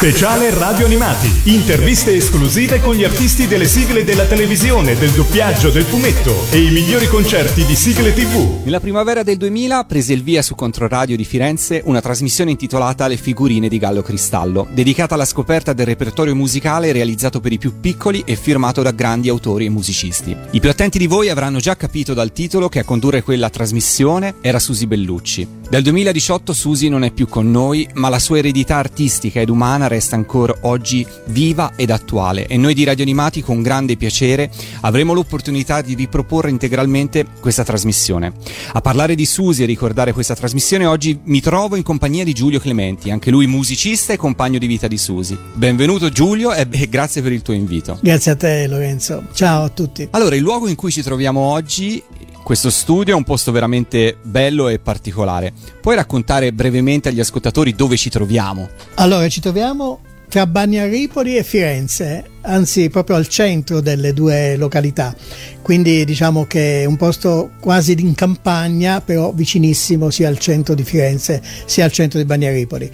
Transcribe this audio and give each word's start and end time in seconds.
Speciale 0.00 0.48
Radio 0.54 0.86
Animati. 0.86 1.28
Interviste 1.52 2.14
esclusive 2.14 2.80
con 2.80 2.94
gli 2.94 3.04
artisti 3.04 3.46
delle 3.46 3.66
sigle 3.66 4.02
della 4.02 4.24
televisione, 4.24 4.96
del 4.96 5.10
doppiaggio, 5.10 5.68
del 5.68 5.82
fumetto 5.82 6.46
e 6.50 6.62
i 6.62 6.70
migliori 6.70 7.06
concerti 7.06 7.66
di 7.66 7.76
sigle 7.76 8.14
TV. 8.14 8.64
Nella 8.64 8.80
primavera 8.80 9.22
del 9.22 9.36
2000 9.36 9.84
prese 9.84 10.14
il 10.14 10.22
via 10.22 10.40
su 10.40 10.54
Controradio 10.54 11.18
di 11.18 11.24
Firenze 11.26 11.82
una 11.84 12.00
trasmissione 12.00 12.52
intitolata 12.52 13.08
Le 13.08 13.18
figurine 13.18 13.68
di 13.68 13.76
Gallo 13.76 14.00
Cristallo, 14.00 14.66
dedicata 14.72 15.16
alla 15.16 15.26
scoperta 15.26 15.74
del 15.74 15.84
repertorio 15.84 16.34
musicale 16.34 16.92
realizzato 16.92 17.40
per 17.40 17.52
i 17.52 17.58
più 17.58 17.78
piccoli 17.78 18.22
e 18.24 18.36
firmato 18.36 18.80
da 18.80 18.92
grandi 18.92 19.28
autori 19.28 19.66
e 19.66 19.68
musicisti. 19.68 20.34
I 20.52 20.60
più 20.60 20.70
attenti 20.70 20.96
di 20.96 21.08
voi 21.08 21.28
avranno 21.28 21.58
già 21.58 21.76
capito 21.76 22.14
dal 22.14 22.32
titolo 22.32 22.70
che 22.70 22.78
a 22.78 22.84
condurre 22.84 23.22
quella 23.22 23.50
trasmissione 23.50 24.36
era 24.40 24.58
Susi 24.58 24.86
Bellucci. 24.86 25.58
Dal 25.68 25.82
2018 25.82 26.54
Susi 26.54 26.88
non 26.88 27.04
è 27.04 27.12
più 27.12 27.28
con 27.28 27.50
noi, 27.50 27.86
ma 27.94 28.08
la 28.08 28.18
sua 28.18 28.38
eredità 28.38 28.76
artistica 28.76 29.40
ed 29.40 29.50
umana 29.50 29.88
resta 29.90 30.14
ancora 30.14 30.54
oggi 30.60 31.04
viva 31.26 31.72
ed 31.74 31.90
attuale 31.90 32.46
e 32.46 32.56
noi 32.56 32.74
di 32.74 32.84
Radio 32.84 33.02
Animati 33.02 33.42
con 33.42 33.60
grande 33.60 33.96
piacere 33.96 34.48
avremo 34.82 35.12
l'opportunità 35.12 35.82
di 35.82 35.94
riproporre 35.94 36.48
integralmente 36.48 37.26
questa 37.40 37.64
trasmissione. 37.64 38.32
A 38.72 38.80
parlare 38.80 39.16
di 39.16 39.26
Susi 39.26 39.64
e 39.64 39.66
ricordare 39.66 40.12
questa 40.12 40.36
trasmissione 40.36 40.86
oggi 40.86 41.18
mi 41.24 41.40
trovo 41.40 41.74
in 41.74 41.82
compagnia 41.82 42.22
di 42.22 42.32
Giulio 42.32 42.60
Clementi, 42.60 43.10
anche 43.10 43.30
lui 43.30 43.48
musicista 43.48 44.12
e 44.12 44.16
compagno 44.16 44.58
di 44.58 44.68
vita 44.68 44.86
di 44.86 44.96
Susi. 44.96 45.36
Benvenuto 45.54 46.08
Giulio 46.08 46.52
e 46.54 46.68
grazie 46.88 47.20
per 47.20 47.32
il 47.32 47.42
tuo 47.42 47.54
invito. 47.54 47.98
Grazie 48.00 48.30
a 48.30 48.36
te 48.36 48.68
Lorenzo, 48.68 49.24
ciao 49.32 49.64
a 49.64 49.68
tutti. 49.70 50.06
Allora, 50.12 50.36
il 50.36 50.42
luogo 50.42 50.68
in 50.68 50.76
cui 50.76 50.92
ci 50.92 51.02
troviamo 51.02 51.40
oggi 51.40 52.00
questo 52.50 52.70
studio 52.70 53.14
è 53.14 53.16
un 53.16 53.22
posto 53.22 53.52
veramente 53.52 54.16
bello 54.20 54.66
e 54.66 54.80
particolare. 54.80 55.52
Puoi 55.80 55.94
raccontare 55.94 56.52
brevemente 56.52 57.08
agli 57.08 57.20
ascoltatori 57.20 57.76
dove 57.76 57.96
ci 57.96 58.10
troviamo? 58.10 58.68
Allora, 58.94 59.28
ci 59.28 59.40
troviamo 59.40 60.00
tra 60.28 60.48
Bagnaripoli 60.48 61.36
e 61.36 61.44
Firenze, 61.44 62.24
anzi 62.40 62.90
proprio 62.90 63.14
al 63.14 63.28
centro 63.28 63.80
delle 63.80 64.12
due 64.12 64.56
località. 64.56 65.14
Quindi 65.62 66.04
diciamo 66.04 66.44
che 66.46 66.82
è 66.82 66.86
un 66.86 66.96
posto 66.96 67.50
quasi 67.60 67.94
in 68.00 68.16
campagna, 68.16 69.00
però 69.00 69.30
vicinissimo 69.30 70.10
sia 70.10 70.26
al 70.26 70.40
centro 70.40 70.74
di 70.74 70.82
Firenze 70.82 71.40
sia 71.66 71.84
al 71.84 71.92
centro 71.92 72.18
di 72.18 72.24
Bagnaripoli. 72.24 72.90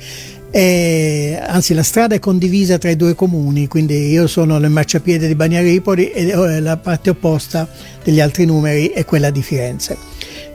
E, 0.57 1.39
anzi 1.39 1.75
la 1.75 1.83
strada 1.83 2.15
è 2.15 2.19
condivisa 2.19 2.79
tra 2.79 2.89
i 2.89 2.97
due 2.97 3.15
comuni, 3.15 3.69
quindi 3.69 4.09
io 4.09 4.27
sono 4.27 4.57
nel 4.57 4.71
marciapiede 4.71 5.27
di 5.27 5.35
Bagnaripoli 5.35 6.11
e 6.13 6.29
eh, 6.29 6.61
la 6.61 6.79
parte 6.79 7.11
opposta 7.11 7.69
degli 8.03 8.21
altri 8.21 8.47
numeri 8.47 8.87
è 8.87 9.05
quella 9.05 9.29
di 9.29 9.43
Firenze. 9.43 9.99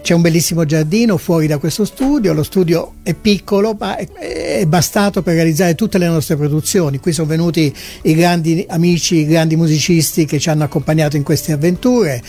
C'è 0.02 0.16
un 0.16 0.22
bellissimo 0.22 0.66
giardino 0.66 1.18
fuori 1.18 1.46
da 1.46 1.60
questo 1.60 1.86
studio, 1.86 2.34
lo 2.34 2.42
studio 2.42 2.94
è 3.04 3.14
piccolo 3.14 3.76
ma 3.80 3.96
è 3.96 4.66
bastato 4.66 5.22
per 5.22 5.36
realizzare 5.36 5.76
tutte 5.76 6.00
le 6.00 6.08
nostre 6.08 6.36
produzioni. 6.36 6.98
Qui 6.98 7.12
sono 7.12 7.28
venuti 7.28 7.72
i 8.02 8.16
grandi 8.16 8.66
amici, 8.70 9.18
i 9.18 9.28
grandi 9.28 9.56
musicisti 9.56 10.26
che 10.26 10.40
ci 10.40 10.50
hanno 10.50 10.64
accompagnato 10.64 11.16
in 11.16 11.22
queste 11.22 11.52
avventure 11.52 12.24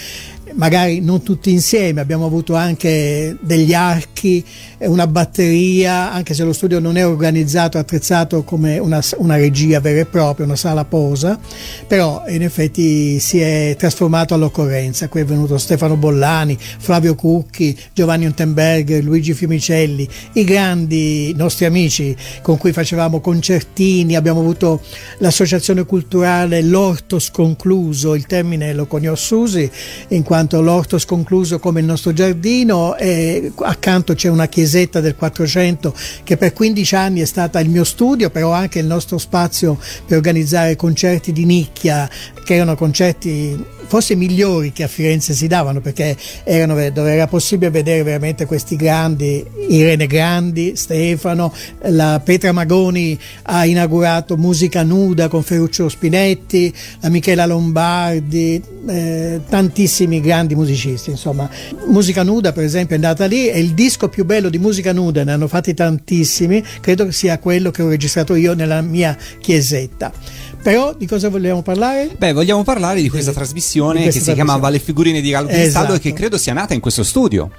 magari 0.54 1.00
non 1.00 1.22
tutti 1.22 1.50
insieme, 1.50 2.00
abbiamo 2.00 2.26
avuto 2.26 2.54
anche 2.54 3.36
degli 3.40 3.74
archi, 3.74 4.44
una 4.78 5.06
batteria, 5.06 6.12
anche 6.12 6.34
se 6.34 6.44
lo 6.44 6.52
studio 6.52 6.78
non 6.80 6.96
è 6.96 7.06
organizzato, 7.06 7.78
attrezzato 7.78 8.42
come 8.42 8.78
una, 8.78 9.00
una, 9.16 9.36
regia 9.36 9.80
vera 9.80 10.00
e 10.00 10.06
propria, 10.06 10.44
una 10.44 10.56
sala 10.56 10.84
posa, 10.84 11.38
però 11.86 12.24
in 12.28 12.42
effetti 12.42 13.18
si 13.18 13.40
è 13.40 13.76
trasformato 13.78 14.34
all'occorrenza. 14.34 15.08
Qui 15.08 15.20
è 15.20 15.24
venuto 15.24 15.58
Stefano 15.58 15.96
Bollani, 15.96 16.58
Flavio 16.58 17.14
Cucchi, 17.14 17.78
Giovanni 17.92 18.26
Untenberg, 18.26 19.00
Luigi 19.02 19.34
Fiumicelli, 19.34 20.08
i 20.34 20.44
grandi 20.44 21.32
nostri 21.36 21.64
amici 21.64 22.14
con 22.42 22.56
cui 22.56 22.72
facevamo 22.72 23.20
concertini, 23.20 24.16
abbiamo 24.16 24.40
avuto 24.40 24.80
l'associazione 25.18 25.84
culturale 25.84 26.62
L'Orto 26.62 27.18
Sconcluso, 27.18 28.14
il 28.14 28.26
termine 28.26 28.72
lo 28.72 28.86
coniò 28.86 29.14
Susi, 29.14 29.70
in 30.08 30.22
quanto 30.22 30.41
quanto 30.42 30.60
l'orto 30.60 30.98
sconcluso 30.98 31.60
come 31.60 31.78
il 31.78 31.86
nostro 31.86 32.12
giardino 32.12 32.96
e 32.96 33.52
accanto 33.58 34.14
c'è 34.14 34.28
una 34.28 34.46
chiesetta 34.46 35.00
del 35.00 35.14
400 35.14 35.94
che 36.24 36.36
per 36.36 36.52
15 36.52 36.94
anni 36.96 37.20
è 37.20 37.26
stata 37.26 37.60
il 37.60 37.68
mio 37.68 37.84
studio, 37.84 38.28
però 38.28 38.50
anche 38.50 38.80
il 38.80 38.86
nostro 38.86 39.18
spazio 39.18 39.78
per 40.04 40.16
organizzare 40.16 40.74
concerti 40.74 41.30
di 41.30 41.44
nicchia, 41.44 42.10
che 42.44 42.54
erano 42.54 42.74
concerti 42.74 43.64
forse 43.92 44.16
migliori 44.16 44.72
che 44.72 44.84
a 44.84 44.88
Firenze 44.88 45.34
si 45.34 45.46
davano 45.46 45.82
perché 45.82 46.16
erano 46.44 46.72
dove 46.88 47.12
era 47.12 47.26
possibile 47.26 47.70
vedere 47.70 48.02
veramente 48.02 48.46
questi 48.46 48.74
grandi, 48.74 49.44
Irene 49.68 50.06
Grandi, 50.06 50.76
Stefano, 50.76 51.52
la 51.88 52.18
Petra 52.24 52.52
Magoni 52.52 53.18
ha 53.42 53.66
inaugurato 53.66 54.38
Musica 54.38 54.82
Nuda 54.82 55.28
con 55.28 55.42
Ferruccio 55.42 55.90
Spinetti, 55.90 56.72
la 57.00 57.10
Michela 57.10 57.44
Lombardi, 57.44 58.62
eh, 58.88 59.42
tantissimi 59.46 60.22
grandi 60.22 60.54
musicisti, 60.54 61.10
insomma. 61.10 61.50
Musica 61.88 62.22
Nuda 62.22 62.52
per 62.52 62.64
esempio 62.64 62.96
è 62.96 62.98
andata 62.98 63.26
lì 63.26 63.50
e 63.50 63.60
il 63.60 63.74
disco 63.74 64.08
più 64.08 64.24
bello 64.24 64.48
di 64.48 64.56
Musica 64.56 64.94
Nuda, 64.94 65.22
ne 65.22 65.32
hanno 65.32 65.48
fatti 65.48 65.74
tantissimi, 65.74 66.64
credo 66.80 67.10
sia 67.10 67.38
quello 67.38 67.70
che 67.70 67.82
ho 67.82 67.90
registrato 67.90 68.36
io 68.36 68.54
nella 68.54 68.80
mia 68.80 69.14
chiesetta. 69.38 70.50
Però 70.62 70.94
di 70.96 71.06
cosa 71.06 71.28
vogliamo 71.28 71.60
parlare? 71.62 72.10
Beh, 72.16 72.32
vogliamo 72.32 72.62
parlare 72.62 73.02
di 73.02 73.08
questa 73.08 73.32
trasmissione 73.32 73.98
di 73.98 74.02
questa 74.04 74.20
che 74.20 74.26
si 74.26 74.34
chiamava 74.34 74.68
Le 74.68 74.78
figurine 74.78 75.20
di 75.20 75.30
Gallo 75.30 75.48
esatto. 75.48 75.94
e 75.94 75.98
che 75.98 76.12
credo 76.12 76.38
sia 76.38 76.52
nata 76.52 76.72
in 76.72 76.80
questo 76.80 77.02
studio. 77.02 77.50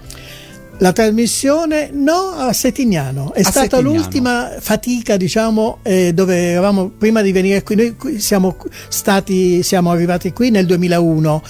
La 0.80 0.92
trasmissione 0.92 1.92
no 1.94 2.32
a 2.36 2.52
Settignano, 2.52 3.34
è 3.34 3.42
a 3.42 3.44
stata 3.44 3.78
Settignano. 3.78 3.94
l'ultima 3.94 4.52
fatica, 4.60 5.18
diciamo, 5.18 5.80
eh, 5.84 6.14
dove 6.14 6.36
eravamo 6.36 6.90
prima 6.90 7.22
di 7.22 7.32
venire 7.32 7.62
qui. 7.62 7.76
Noi 7.76 8.20
siamo 8.20 8.58
stati, 8.88 9.62
siamo 9.64 9.92
arrivati 9.92 10.34
qui 10.34 10.50
nel 10.50 10.66
2001 10.66 11.44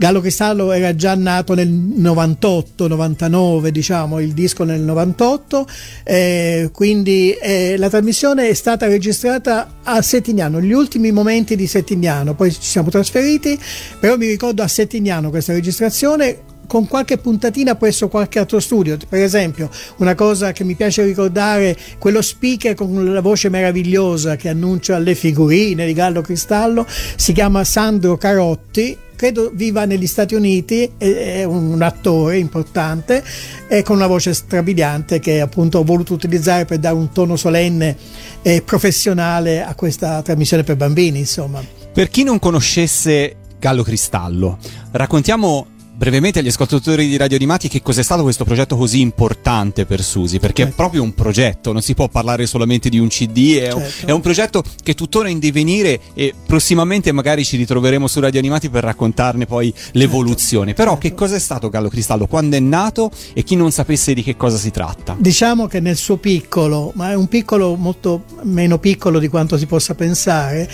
Gallo 0.00 0.22
Cristallo 0.22 0.72
era 0.72 0.94
già 0.94 1.14
nato 1.14 1.52
nel 1.52 1.68
98, 1.68 2.88
99, 2.88 3.70
diciamo, 3.70 4.18
il 4.18 4.32
disco 4.32 4.64
nel 4.64 4.80
98, 4.80 5.66
eh, 6.04 6.70
quindi 6.72 7.32
eh, 7.32 7.76
la 7.76 7.90
trasmissione 7.90 8.48
è 8.48 8.54
stata 8.54 8.86
registrata 8.86 9.80
a 9.82 10.00
Settignano, 10.00 10.58
gli 10.58 10.72
ultimi 10.72 11.12
momenti 11.12 11.54
di 11.54 11.66
Settignano, 11.66 12.34
poi 12.34 12.50
ci 12.50 12.62
siamo 12.62 12.88
trasferiti, 12.88 13.60
però 13.98 14.16
mi 14.16 14.26
ricordo 14.26 14.62
a 14.62 14.68
Settignano 14.68 15.28
questa 15.28 15.52
registrazione 15.52 16.44
con 16.66 16.88
qualche 16.88 17.18
puntatina 17.18 17.74
presso 17.74 18.08
qualche 18.08 18.38
altro 18.38 18.58
studio. 18.58 18.96
Per 19.06 19.20
esempio, 19.20 19.68
una 19.98 20.14
cosa 20.14 20.52
che 20.52 20.64
mi 20.64 20.76
piace 20.76 21.04
ricordare, 21.04 21.76
quello 21.98 22.22
speaker 22.22 22.72
con 22.72 23.12
la 23.12 23.20
voce 23.20 23.50
meravigliosa 23.50 24.36
che 24.36 24.48
annuncia 24.48 24.96
le 24.96 25.14
figurine 25.14 25.84
di 25.84 25.92
Gallo 25.92 26.22
Cristallo, 26.22 26.86
si 26.88 27.34
chiama 27.34 27.64
Sandro 27.64 28.16
Carotti 28.16 28.96
credo 29.20 29.50
viva 29.52 29.84
negli 29.84 30.06
Stati 30.06 30.34
Uniti, 30.34 30.92
è 30.96 31.44
un 31.44 31.82
attore 31.82 32.38
importante 32.38 33.22
e 33.68 33.82
con 33.82 33.96
una 33.96 34.06
voce 34.06 34.32
strabiliante 34.32 35.20
che 35.20 35.42
appunto 35.42 35.80
ho 35.80 35.84
voluto 35.84 36.14
utilizzare 36.14 36.64
per 36.64 36.78
dare 36.78 36.94
un 36.94 37.12
tono 37.12 37.36
solenne 37.36 37.98
e 38.40 38.62
professionale 38.62 39.62
a 39.62 39.74
questa 39.74 40.22
trasmissione 40.22 40.62
per 40.62 40.76
bambini, 40.76 41.18
insomma. 41.18 41.62
Per 41.92 42.08
chi 42.08 42.22
non 42.22 42.38
conoscesse 42.38 43.36
Gallo 43.58 43.82
Cristallo, 43.82 44.56
raccontiamo 44.92 45.66
brevemente 46.00 46.38
agli 46.38 46.48
ascoltatori 46.48 47.08
di 47.08 47.18
Radio 47.18 47.36
Animati 47.36 47.68
che 47.68 47.82
cos'è 47.82 48.02
stato 48.02 48.22
questo 48.22 48.44
progetto 48.44 48.74
così 48.74 49.02
importante 49.02 49.84
per 49.84 50.00
Susi, 50.00 50.38
perché 50.38 50.62
certo. 50.62 50.72
è 50.72 50.74
proprio 50.74 51.02
un 51.02 51.12
progetto, 51.12 51.72
non 51.72 51.82
si 51.82 51.92
può 51.92 52.08
parlare 52.08 52.46
solamente 52.46 52.88
di 52.88 52.98
un 52.98 53.08
CD, 53.08 53.56
è, 53.56 53.64
certo. 53.64 53.76
un, 53.76 53.84
è 54.06 54.10
un 54.10 54.20
progetto 54.22 54.64
che 54.82 54.94
tuttora 54.94 55.28
è 55.28 55.30
in 55.30 55.38
divenire 55.38 56.00
e 56.14 56.32
prossimamente 56.46 57.12
magari 57.12 57.44
ci 57.44 57.58
ritroveremo 57.58 58.06
su 58.06 58.18
Radio 58.18 58.38
Animati 58.38 58.70
per 58.70 58.82
raccontarne 58.82 59.44
poi 59.44 59.74
l'evoluzione. 59.92 60.68
Certo. 60.68 60.82
Però 60.82 60.96
che 60.96 61.12
cos'è 61.12 61.38
stato 61.38 61.68
Gallo 61.68 61.90
Cristallo, 61.90 62.26
quando 62.26 62.56
è 62.56 62.60
nato 62.60 63.10
e 63.34 63.42
chi 63.42 63.54
non 63.54 63.70
sapesse 63.70 64.14
di 64.14 64.22
che 64.22 64.38
cosa 64.38 64.56
si 64.56 64.70
tratta? 64.70 65.14
Diciamo 65.18 65.66
che 65.66 65.80
nel 65.80 65.96
suo 65.96 66.16
piccolo, 66.16 66.92
ma 66.94 67.10
è 67.10 67.14
un 67.14 67.28
piccolo 67.28 67.74
molto 67.74 68.24
meno 68.44 68.78
piccolo 68.78 69.18
di 69.18 69.28
quanto 69.28 69.58
si 69.58 69.66
possa 69.66 69.94
pensare, 69.94 70.66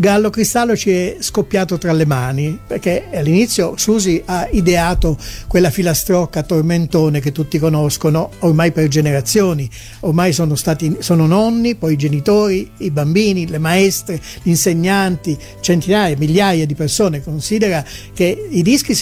Gallo 0.00 0.30
Cristallo 0.30 0.76
ci 0.76 0.90
è 0.90 1.16
scoppiato 1.18 1.76
tra 1.76 1.92
le 1.92 2.06
mani 2.06 2.56
perché 2.64 3.06
all'inizio 3.12 3.74
Susi 3.76 4.22
ha 4.26 4.46
ideato 4.48 5.18
quella 5.48 5.70
filastrocca 5.70 6.44
tormentone 6.44 7.18
che 7.18 7.32
tutti 7.32 7.58
conoscono 7.58 8.30
ormai 8.40 8.70
per 8.70 8.86
generazioni, 8.86 9.68
ormai 10.00 10.32
sono 10.32 10.54
stati 10.54 10.98
sono 11.00 11.26
nonni, 11.26 11.74
poi 11.74 11.94
i 11.94 11.96
genitori, 11.96 12.70
i 12.76 12.92
bambini, 12.92 13.48
le 13.48 13.58
maestre, 13.58 14.20
gli 14.40 14.50
insegnanti, 14.50 15.36
centinaia, 15.58 16.16
migliaia 16.16 16.64
di 16.64 16.76
persone. 16.76 17.20
Considera 17.20 17.84
che 18.14 18.46
i 18.50 18.62
dischi 18.62 18.96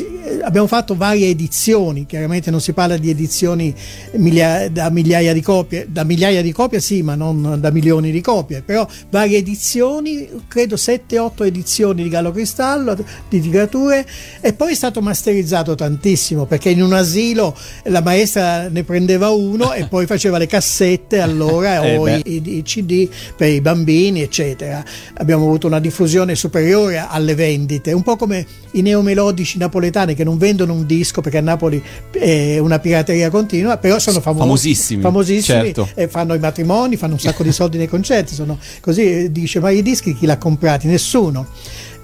abbiamo 0.45 0.67
fatto 0.67 0.97
varie 0.97 1.29
edizioni, 1.29 2.07
chiaramente 2.07 2.51
non 2.51 2.63
si 2.63 2.73
parla 2.73 2.97
di 2.97 3.11
edizioni 3.11 3.75
migliaia, 4.13 4.71
da 4.71 4.89
migliaia 4.89 5.35
di 5.35 5.43
copie, 5.43 5.89
da 5.91 6.05
migliaia 6.05 6.41
di 6.41 6.53
copie 6.53 6.81
sì, 6.81 7.03
ma 7.03 7.15
non 7.15 7.59
da 7.61 7.71
milioni 7.71 8.11
di 8.11 8.23
copie, 8.23 8.63
però 8.63 8.89
varie 9.11 9.37
edizioni, 9.37 10.27
credo 10.49 10.79
7-8 10.87 11.45
edizioni 11.45 12.05
di 12.05 12.09
Gallo 12.09 12.31
Cristallo, 12.31 12.97
di 13.29 13.41
tirature, 13.41 14.07
e 14.41 14.53
poi 14.53 14.73
è 14.73 14.75
stato 14.75 15.01
masterizzato 15.01 15.75
tantissimo, 15.75 16.47
perché 16.47 16.71
in 16.71 16.83
un 16.83 16.93
asilo 16.93 17.57
la 17.85 18.01
maestra 18.01 18.69
ne 18.69 18.85
prendeva 18.85 19.31
uno 19.31 19.73
e 19.73 19.87
poi 19.89 20.07
faceva 20.07 20.39
le 20.39 20.47
cassette 20.47 21.19
allora 21.21 21.83
eh 21.85 21.97
o 21.97 22.09
i, 22.09 22.23
i, 22.25 22.57
i 22.59 22.63
CD 22.63 23.09
per 23.37 23.51
i 23.51 23.61
bambini, 23.61 24.23
eccetera. 24.23 24.85
Abbiamo 25.15 25.45
avuto 25.45 25.67
una 25.67 25.81
diffusione 25.81 26.37
superiore 26.37 26.99
alle 26.99 27.35
vendite, 27.35 27.93
un 27.93 28.03
po' 28.03 28.17
come 28.17 28.47
i 28.73 28.83
neomelodici 28.83 29.59
napoletani 29.59 30.15
che 30.15 30.23
non 30.23 30.39
vendono 30.39 30.73
un 30.73 30.87
disco 30.87 31.21
perché 31.21 31.39
a 31.39 31.43
Napoli 31.43 31.83
è 32.11 32.59
una 32.59 32.79
pirateria 32.79 33.31
continua, 33.31 33.79
però 33.79 33.99
sono 33.99 34.21
famosi, 34.21 34.45
famosissimi, 34.45 35.03
famosissimi 35.03 35.65
certo. 35.65 35.89
e 35.95 36.07
fanno 36.09 36.35
i 36.35 36.39
matrimoni, 36.39 36.97
fanno 36.97 37.15
un 37.15 37.21
sacco 37.21 37.43
di 37.43 37.53
soldi 37.53 37.77
nei 37.77 37.89
concerti, 37.89 38.35
sono 38.35 38.59
così 38.81 39.33
dice 39.33 39.61
ma 39.61 39.71
i 39.71 39.83
dischi 39.83 40.15
chi 40.15 40.27
l'ha 40.27 40.39
comprati? 40.77 40.87
Nessuno. 40.87 41.47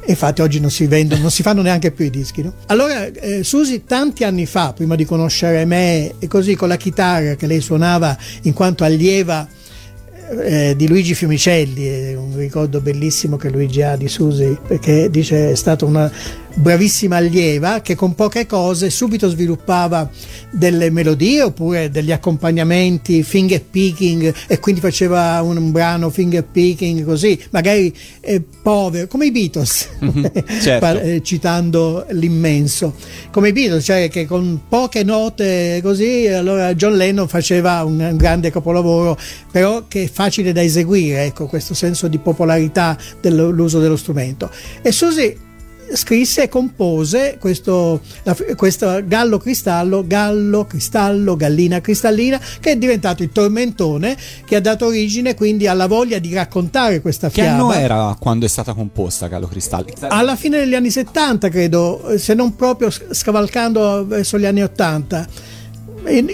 Infatti 0.05 0.43
oggi 0.43 0.59
non 0.59 0.71
si 0.71 0.87
vendono, 0.87 1.21
non 1.21 1.31
si 1.31 1.43
fanno 1.43 1.63
neanche 1.63 1.93
più 1.93 2.05
i 2.05 2.11
dischi. 2.11 2.43
No? 2.43 2.55
Allora 2.67 3.07
eh, 3.07 3.45
Susi 3.45 3.85
tanti 3.85 4.25
anni 4.25 4.47
fa, 4.47 4.73
prima 4.73 4.97
di 4.97 5.05
conoscere 5.05 5.65
me, 5.65 6.15
e 6.19 6.27
così 6.27 6.57
con 6.57 6.69
la 6.69 6.77
chitarra 6.77 7.37
che 7.37 7.47
lei 7.47 7.61
suonava 7.61 8.17
in 8.43 8.53
quanto 8.53 8.83
allieva 8.83 9.47
eh, 10.41 10.75
di 10.77 10.89
Luigi 10.89 11.15
Fiumicelli, 11.15 11.87
è 11.87 12.17
un 12.17 12.37
ricordo 12.37 12.81
bellissimo 12.81 13.37
che 13.37 13.49
Luigi 13.49 13.83
ha 13.83 13.95
di 13.95 14.09
Susi, 14.09 14.59
perché 14.67 15.09
dice 15.09 15.53
è 15.53 15.55
stata 15.55 15.85
una 15.85 16.11
bravissima 16.55 17.17
allieva 17.17 17.81
che 17.81 17.95
con 17.95 18.15
poche 18.15 18.47
cose 18.47 18.91
subito 18.91 19.29
sviluppava 19.29 20.09
delle 20.51 20.91
melodie 20.91 21.43
oppure 21.43 21.91
degli 21.91 22.13
accompagnamenti 22.13 23.23
finger 23.23 23.63
picking 23.63 24.35
e 24.47 24.59
quindi 24.59 24.81
faceva 24.81 25.41
un, 25.43 25.71
brano 25.71 26.11
finger 26.11 26.45
picking 26.45 27.05
così, 27.05 27.41
magari 27.51 27.95
eh, 28.21 28.43
povero, 28.63 29.07
come 29.07 29.27
i 29.27 29.31
Beatles, 29.33 29.89
certo. 30.61 31.01
eh, 31.01 31.21
citando 31.23 32.07
l'immenso, 32.11 32.95
come 33.31 33.49
i 33.49 33.53
Beatles, 33.53 33.85
cioè 33.85 34.09
che 34.11 34.27
con 34.27 34.63
poche 34.69 35.03
note 35.03 35.81
così, 35.83 36.27
allora 36.27 36.75
John 36.75 36.97
Lennon 36.97 37.29
faceva 37.29 37.83
un, 37.85 37.99
un 37.99 38.17
grande 38.17 38.51
capolavoro, 38.51 39.19
però 39.51 39.85
che 39.89 40.05
è 40.05 40.11
facile 40.11 40.53
da 40.53 40.63
eseguire, 40.63 41.25
ecco, 41.25 41.47
questo 41.47 41.75
senso 41.75 42.09
di 42.09 42.19
popolarità 42.19 42.97
dell'uso 43.21 43.81
dello 43.81 43.97
strumento. 43.97 44.51
E 44.83 44.93
Susi 44.93 45.51
scrisse 45.95 46.45
e 46.45 46.49
compose 46.49 47.37
questo, 47.39 48.01
la, 48.23 48.37
questo 48.57 49.03
Gallo 49.07 49.39
Cristallo, 49.39 50.05
Gallo 50.07 50.65
Cristallo, 50.67 51.37
Gallina 51.37 51.81
Cristallina, 51.81 52.41
che 52.61 52.73
è 52.73 52.77
diventato 52.77 53.23
il 53.23 53.31
tormentone 53.31 54.17
che 54.45 54.57
ha 54.57 54.61
dato 54.61 54.87
origine 54.87 55.35
quindi 55.35 55.67
alla 55.67 55.87
voglia 55.87 56.19
di 56.19 56.33
raccontare 56.33 57.01
questa 57.01 57.29
Che 57.29 57.43
fiaba. 57.43 57.53
anno 57.53 57.73
era 57.73 58.17
quando 58.19 58.47
è 58.47 58.49
stata 58.49 58.75
composta 58.75 59.29
Gallo 59.29 59.47
Cristalli? 59.47 59.93
Alla 60.01 60.37
fine 60.37 60.59
degli 60.59 60.75
anni 60.75 60.91
70, 60.91 61.49
credo, 61.49 62.15
se 62.17 62.35
non 62.35 62.57
proprio 62.57 62.91
scavalcando 62.91 64.07
verso 64.07 64.39
gli 64.39 64.47
anni 64.47 64.63
80. 64.63 65.29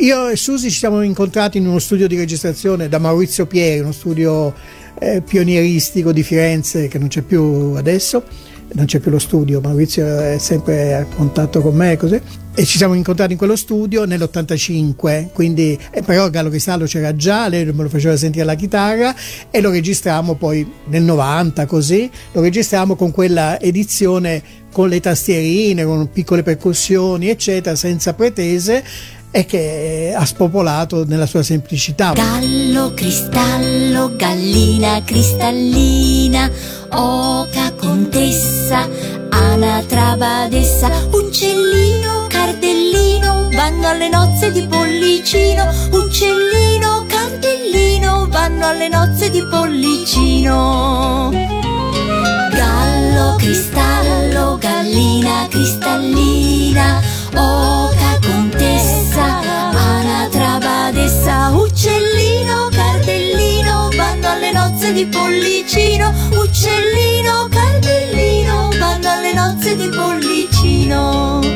Io 0.01 0.29
e 0.29 0.37
Susi 0.37 0.71
ci 0.71 0.79
siamo 0.79 1.03
incontrati 1.03 1.59
in 1.59 1.67
uno 1.67 1.79
studio 1.79 2.09
di 2.09 2.17
registrazione 2.17 2.89
da 2.89 2.99
Maurizio 2.99 3.45
Pieri, 3.47 3.81
uno 3.81 3.93
studio 3.93 4.55
eh, 4.99 5.21
pionieristico 5.21 6.11
di 6.11 6.23
Firenze 6.23 6.89
che 6.89 6.99
non 6.99 7.09
c'è 7.09 7.21
più 7.21 7.75
adesso 7.77 8.25
non 8.73 8.87
c'è 8.87 8.99
più 8.99 9.11
lo 9.11 9.19
studio, 9.19 9.61
Maurizio 9.61 10.05
è 10.19 10.39
sempre 10.39 10.95
a 10.95 11.05
contatto 11.05 11.61
con 11.61 11.75
me 11.75 11.97
così. 11.97 12.21
e 12.55 12.65
ci 12.65 12.77
siamo 12.77 12.95
incontrati 12.95 13.33
in 13.33 13.39
quello 13.39 13.55
studio 13.55 14.05
nell'85, 14.05 15.29
quindi 15.33 15.79
eh, 15.91 16.03
però 16.03 16.29
Gallo 16.29 16.49
Cristallo 16.49 16.87
c'era 16.87 17.15
già, 17.15 17.49
lei 17.49 17.65
me 17.67 17.85
lo 17.85 17.89
faceva 17.89 18.17
sentire 18.17 18.43
alla 18.43 18.57
chitarra 18.57 19.15
e 19.51 19.61
lo 19.61 19.71
registriamo 19.71 20.35
poi 20.35 20.69
nel 20.87 21.03
90 21.03 21.67
così, 21.67 22.11
lo 22.33 22.41
registriamo 22.41 22.97
con 22.97 23.13
quella 23.13 23.61
edizione 23.61 24.43
con 24.73 24.89
le 24.89 25.01
tastierine, 25.01 25.85
con 25.85 26.11
piccole 26.11 26.43
percussioni 26.43 27.29
eccetera, 27.29 27.77
senza 27.77 28.13
pretese 28.15 28.85
e 29.31 29.45
che 29.45 30.15
ha 30.17 30.25
spopolato 30.25 31.05
nella 31.07 31.27
sua 31.27 31.43
semplicità. 31.43 32.13
Gallo, 32.13 32.93
cristallo, 32.95 34.17
gallina 34.17 35.03
cristallina, 35.05 36.51
oca 36.91 37.73
contessa, 37.73 38.89
anatra 39.31 40.17
badessa, 40.17 40.89
uccellino, 41.11 42.27
cardellino, 42.29 43.49
vanno 43.53 43.89
alle 43.89 44.09
nozze 44.09 44.51
di 44.51 44.67
pollicino, 44.67 45.65
uccellino, 45.91 47.05
cardellino, 47.07 48.27
vanno 48.31 48.67
alle 48.67 48.89
nozze 48.89 49.31
di 49.31 49.43
pollicino. 49.51 51.31
Gallo, 52.51 53.37
cristallo, 53.37 54.57
gallina 54.59 55.47
cristallina, 55.49 57.01
oca 57.35 58.19
contessa, 58.27 59.41
anatra 59.73 60.59
badessa, 60.59 61.51
uccellino, 61.55 62.69
cardellino, 62.71 63.91
vanno 63.97 64.29
alle 64.29 64.53
nozze 64.53 64.93
di 64.93 65.07
pollicino, 65.07 66.13
uccellino, 66.33 67.49
cardellino, 67.51 68.71
vanno 68.79 69.09
alle 69.11 69.33
nozze 69.33 69.77
di 69.77 69.89
pollicino. 69.89 71.48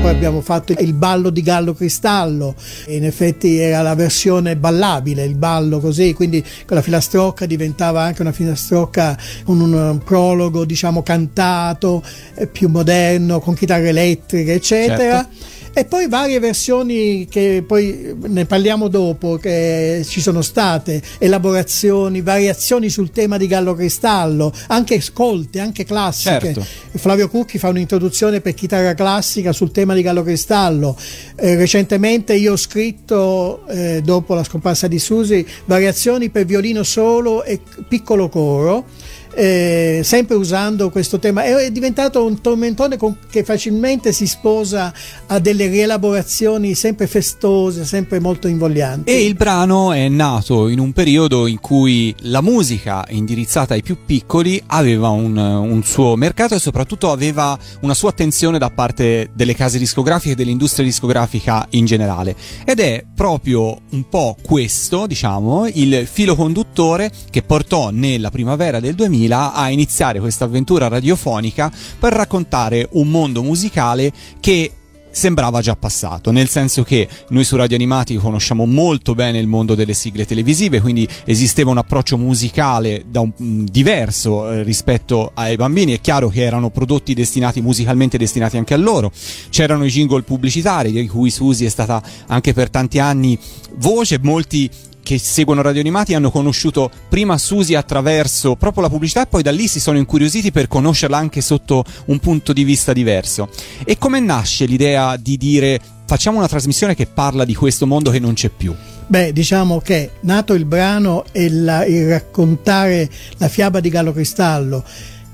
Poi 0.00 0.10
abbiamo 0.10 0.40
fatto 0.40 0.72
il 0.78 0.94
ballo 0.94 1.28
di 1.28 1.42
Gallo 1.42 1.74
Cristallo, 1.74 2.54
in 2.86 3.04
effetti 3.04 3.58
era 3.58 3.82
la 3.82 3.94
versione 3.94 4.56
ballabile, 4.56 5.24
il 5.24 5.34
ballo 5.34 5.78
così, 5.78 6.14
quindi 6.14 6.42
la 6.68 6.80
filastrocca 6.80 7.44
diventava 7.44 8.00
anche 8.00 8.22
una 8.22 8.32
filastrocca 8.32 9.14
con 9.44 9.60
un 9.60 10.00
prologo 10.02 10.64
diciamo 10.64 11.02
cantato, 11.02 12.02
eh, 12.34 12.46
più 12.46 12.70
moderno, 12.70 13.40
con 13.40 13.52
chitarre 13.52 13.90
elettriche, 13.90 14.54
eccetera. 14.54 15.16
Certo. 15.16 15.58
E 15.72 15.84
poi 15.84 16.08
varie 16.08 16.40
versioni 16.40 17.26
che 17.30 17.62
poi 17.66 18.14
ne 18.26 18.44
parliamo 18.44 18.88
dopo, 18.88 19.36
che 19.36 20.02
ci 20.04 20.20
sono 20.20 20.42
state, 20.42 21.00
elaborazioni, 21.18 22.22
variazioni 22.22 22.90
sul 22.90 23.10
tema 23.12 23.36
di 23.36 23.46
Gallo 23.46 23.74
Cristallo, 23.74 24.52
anche 24.66 25.00
scolte, 25.00 25.60
anche 25.60 25.84
classiche. 25.84 26.40
Certo. 26.40 26.66
Flavio 26.94 27.28
Cucchi 27.28 27.58
fa 27.58 27.68
un'introduzione 27.68 28.40
per 28.40 28.54
chitarra 28.54 28.94
classica 28.94 29.52
sul 29.52 29.70
tema 29.70 29.94
di 29.94 30.02
Gallo 30.02 30.24
Cristallo. 30.24 30.96
Eh, 31.36 31.54
recentemente 31.54 32.34
io 32.34 32.52
ho 32.52 32.56
scritto, 32.56 33.64
eh, 33.68 34.00
dopo 34.02 34.34
la 34.34 34.42
scomparsa 34.42 34.88
di 34.88 34.98
Susi, 34.98 35.46
variazioni 35.66 36.30
per 36.30 36.46
violino 36.46 36.82
solo 36.82 37.44
e 37.44 37.60
piccolo 37.88 38.28
coro. 38.28 38.86
Eh, 39.32 40.00
sempre 40.02 40.34
usando 40.34 40.90
questo 40.90 41.18
tema 41.18 41.44
è, 41.44 41.70
diventato 41.70 42.24
un 42.24 42.40
tormentone 42.40 42.96
con, 42.96 43.16
che 43.30 43.44
facilmente 43.44 44.12
si 44.12 44.26
sposa 44.26 44.92
a 45.26 45.38
delle 45.38 45.68
rielaborazioni 45.68 46.74
sempre 46.74 47.06
festose, 47.06 47.84
sempre 47.84 48.18
molto 48.18 48.48
invoglianti. 48.48 49.10
E 49.10 49.24
il 49.24 49.34
brano 49.34 49.92
è 49.92 50.08
nato 50.08 50.68
in 50.68 50.80
un 50.80 50.92
periodo 50.92 51.46
in 51.46 51.60
cui 51.60 52.14
la 52.22 52.40
musica 52.40 53.06
indirizzata 53.10 53.74
ai 53.74 53.82
più 53.82 53.98
piccoli 54.04 54.60
aveva 54.66 55.08
un, 55.08 55.36
un 55.36 55.82
suo 55.84 56.16
mercato 56.16 56.54
e 56.56 56.58
soprattutto 56.58 57.12
aveva 57.12 57.56
una 57.82 57.94
sua 57.94 58.10
attenzione 58.10 58.58
da 58.58 58.70
parte 58.70 59.30
delle 59.32 59.54
case 59.54 59.78
discografiche 59.78 60.32
e 60.32 60.36
dell'industria 60.36 60.84
discografica 60.84 61.66
in 61.70 61.84
generale. 61.84 62.34
Ed 62.64 62.80
è 62.80 63.04
proprio 63.14 63.78
un 63.90 64.08
po' 64.08 64.36
questo, 64.42 65.06
diciamo, 65.06 65.68
il 65.72 66.06
filo 66.10 66.34
conduttore 66.34 67.12
che 67.30 67.42
portò 67.42 67.90
nella 67.90 68.30
primavera 68.30 68.80
del 68.80 68.94
2000 68.94 69.19
a 69.28 69.70
iniziare 69.70 70.20
questa 70.20 70.44
avventura 70.44 70.88
radiofonica 70.88 71.70
per 71.98 72.12
raccontare 72.12 72.88
un 72.92 73.08
mondo 73.08 73.42
musicale 73.42 74.12
che 74.40 74.72
sembrava 75.10 75.60
già 75.60 75.76
passato, 75.76 76.30
nel 76.30 76.48
senso 76.48 76.82
che 76.82 77.08
noi 77.30 77.44
su 77.44 77.56
Radio 77.56 77.76
Animati 77.76 78.16
conosciamo 78.16 78.64
molto 78.64 79.14
bene 79.14 79.38
il 79.38 79.46
mondo 79.46 79.74
delle 79.74 79.92
sigle 79.92 80.24
televisive, 80.24 80.80
quindi 80.80 81.06
esisteva 81.24 81.70
un 81.70 81.78
approccio 81.78 82.16
musicale 82.16 83.04
un, 83.14 83.32
mh, 83.34 83.64
diverso 83.64 84.50
eh, 84.50 84.62
rispetto 84.62 85.32
ai 85.34 85.56
bambini, 85.56 85.94
è 85.94 86.00
chiaro 86.00 86.28
che 86.28 86.42
erano 86.42 86.70
prodotti 86.70 87.14
destinati 87.14 87.60
musicalmente 87.60 88.18
destinati 88.18 88.56
anche 88.56 88.74
a 88.74 88.78
loro. 88.78 89.10
C'erano 89.50 89.84
i 89.84 89.90
jingle 89.90 90.22
pubblicitari 90.22 90.92
di 90.92 91.08
cui 91.08 91.30
Susi 91.30 91.64
è 91.64 91.68
stata 91.68 92.02
anche 92.28 92.52
per 92.52 92.70
tanti 92.70 92.98
anni 92.98 93.38
voce, 93.76 94.18
molti 94.22 94.70
che 95.10 95.18
seguono 95.18 95.60
Radio 95.60 95.80
Animati 95.80 96.14
hanno 96.14 96.30
conosciuto 96.30 96.88
prima 97.08 97.36
Susi 97.36 97.74
attraverso 97.74 98.54
proprio 98.54 98.84
la 98.84 98.88
pubblicità 98.88 99.22
e 99.22 99.26
poi 99.26 99.42
da 99.42 99.50
lì 99.50 99.66
si 99.66 99.80
sono 99.80 99.98
incuriositi 99.98 100.52
per 100.52 100.68
conoscerla 100.68 101.16
anche 101.16 101.40
sotto 101.40 101.84
un 102.06 102.20
punto 102.20 102.52
di 102.52 102.62
vista 102.62 102.92
diverso. 102.92 103.48
E 103.84 103.98
come 103.98 104.20
nasce 104.20 104.66
l'idea 104.66 105.16
di 105.16 105.36
dire 105.36 105.80
facciamo 106.06 106.38
una 106.38 106.46
trasmissione 106.46 106.94
che 106.94 107.06
parla 107.06 107.44
di 107.44 107.56
questo 107.56 107.88
mondo 107.88 108.12
che 108.12 108.20
non 108.20 108.34
c'è 108.34 108.50
più? 108.50 108.72
Beh, 109.08 109.32
diciamo 109.32 109.80
che 109.80 110.12
nato 110.20 110.54
il 110.54 110.64
brano 110.64 111.24
e 111.32 111.50
la, 111.50 111.84
il 111.84 112.08
raccontare 112.08 113.10
la 113.38 113.48
fiaba 113.48 113.80
di 113.80 113.88
Gallo 113.88 114.12
Cristallo, 114.12 114.84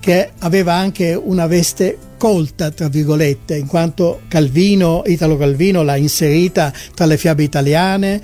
che 0.01 0.31
aveva 0.39 0.73
anche 0.73 1.13
una 1.13 1.47
veste 1.47 1.99
colta, 2.17 2.71
tra 2.71 2.89
virgolette, 2.89 3.59
in 3.59 3.67
quanto 3.67 4.23
Calvino, 4.27 5.03
Italo 5.05 5.37
Calvino 5.37 5.83
l'ha 5.83 5.97
inserita 5.97 6.73
tra 6.95 7.05
le 7.05 7.19
fiabe 7.19 7.43
italiane 7.43 8.23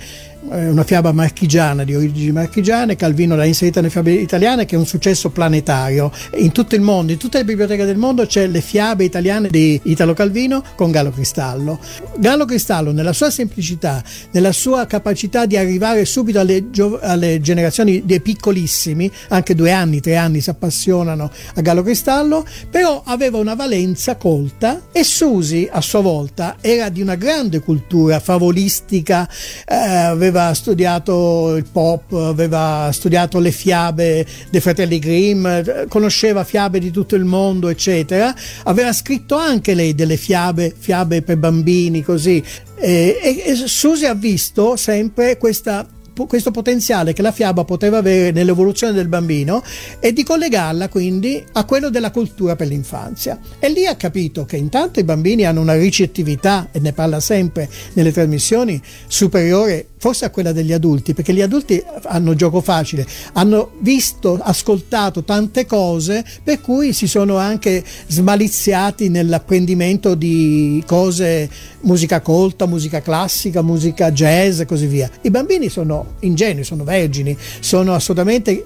una 0.49 0.83
fiaba 0.83 1.11
marchigiana 1.11 1.83
di 1.83 1.95
origini 1.95 2.31
marchigiane, 2.31 2.95
Calvino 2.95 3.35
l'ha 3.35 3.45
inserita 3.45 3.79
nelle 3.79 3.91
fiabe 3.91 4.11
italiane 4.11 4.65
che 4.65 4.75
è 4.75 4.77
un 4.77 4.85
successo 4.85 5.29
planetario. 5.29 6.11
In 6.35 6.51
tutto 6.51 6.75
il 6.75 6.81
mondo, 6.81 7.11
in 7.11 7.17
tutte 7.17 7.37
le 7.37 7.45
biblioteche 7.45 7.85
del 7.85 7.97
mondo 7.97 8.25
c'è 8.25 8.47
le 8.47 8.61
fiabe 8.61 9.03
italiane 9.03 9.49
di 9.49 9.79
Italo 9.83 10.13
Calvino 10.13 10.63
con 10.75 10.91
Gallo 10.91 11.11
Cristallo. 11.11 11.79
Gallo 12.17 12.45
Cristallo 12.45 12.91
nella 12.91 13.13
sua 13.13 13.29
semplicità, 13.29 14.03
nella 14.31 14.51
sua 14.51 14.85
capacità 14.85 15.45
di 15.45 15.57
arrivare 15.57 16.05
subito 16.05 16.39
alle, 16.39 16.69
gio- 16.69 16.99
alle 17.01 17.39
generazioni 17.39 18.03
dei 18.05 18.19
piccolissimi, 18.19 19.09
anche 19.29 19.55
due 19.55 19.71
anni, 19.71 20.01
tre 20.01 20.15
anni 20.17 20.41
si 20.41 20.49
appassionano 20.49 21.31
a 21.55 21.61
Gallo 21.61 21.83
Cristallo, 21.83 22.45
però 22.69 23.01
aveva 23.05 23.37
una 23.37 23.55
valenza 23.55 24.15
colta 24.17 24.81
e 24.91 25.03
Susi 25.03 25.67
a 25.71 25.81
sua 25.81 26.01
volta 26.01 26.57
era 26.61 26.89
di 26.89 27.01
una 27.01 27.15
grande 27.15 27.59
cultura 27.59 28.19
favolistica, 28.19 29.27
eh, 29.65 29.75
aveva 29.75 30.32
aveva 30.33 30.53
studiato 30.55 31.55
il 31.55 31.65
pop, 31.71 32.11
aveva 32.13 32.89
studiato 32.91 33.39
le 33.39 33.51
fiabe 33.51 34.25
dei 34.49 34.59
fratelli 34.59 34.97
Grimm, 34.97 35.47
conosceva 35.87 36.43
fiabe 36.43 36.79
di 36.79 36.89
tutto 36.89 37.15
il 37.15 37.23
mondo, 37.23 37.69
eccetera. 37.69 38.33
Aveva 38.63 38.91
scritto 38.91 39.35
anche 39.35 39.75
lei 39.75 39.93
delle 39.93 40.17
fiabe, 40.17 40.73
fiabe 40.75 41.21
per 41.21 41.37
bambini, 41.37 42.01
così. 42.01 42.43
E, 42.75 43.19
e, 43.21 43.43
e 43.45 43.55
Susi 43.55 44.05
ha 44.05 44.15
visto 44.15 44.75
sempre 44.75 45.37
questa 45.37 45.87
questo 46.27 46.51
potenziale 46.51 47.11
che 47.11 47.23
la 47.23 47.31
fiaba 47.31 47.63
poteva 47.63 47.97
avere 47.97 48.31
nell'evoluzione 48.31 48.93
del 48.93 49.07
bambino 49.07 49.63
e 49.99 50.13
di 50.13 50.23
collegarla 50.23 50.87
quindi 50.87 51.43
a 51.53 51.65
quello 51.65 51.89
della 51.89 52.11
cultura 52.11 52.55
per 52.55 52.67
l'infanzia. 52.67 53.39
E 53.57 53.69
lì 53.69 53.87
ha 53.87 53.95
capito 53.95 54.45
che 54.45 54.57
intanto 54.57 54.99
i 54.99 55.03
bambini 55.03 55.45
hanno 55.45 55.61
una 55.61 55.75
ricettività, 55.75 56.69
e 56.71 56.79
ne 56.79 56.93
parla 56.93 57.19
sempre 57.19 57.67
nelle 57.93 58.11
trasmissioni, 58.11 58.79
superiore 59.07 59.87
forse 60.03 60.25
a 60.25 60.31
quella 60.31 60.51
degli 60.51 60.73
adulti, 60.73 61.13
perché 61.13 61.33
gli 61.33 61.39
adulti 61.39 61.81
hanno 62.07 62.35
gioco 62.35 62.59
facile, 62.59 63.07
hanno 63.35 63.71
visto, 63.79 64.37
ascoltato 64.37 65.23
tante 65.23 65.65
cose, 65.65 66.25
per 66.43 66.59
cui 66.59 66.91
si 66.91 67.07
sono 67.07 67.37
anche 67.37 67.81
smaliziati 68.07 69.07
nell'apprendimento 69.07 70.13
di 70.15 70.83
cose, 70.85 71.49
musica 71.83 72.19
colta, 72.19 72.65
musica 72.65 73.01
classica, 73.01 73.61
musica 73.61 74.11
jazz 74.11 74.59
e 74.59 74.65
così 74.65 74.87
via. 74.87 75.09
I 75.21 75.29
bambini 75.29 75.69
sono 75.69 76.15
ingenui, 76.19 76.65
sono 76.65 76.83
vergini, 76.83 77.37
sono 77.61 77.93
assolutamente 77.93 78.65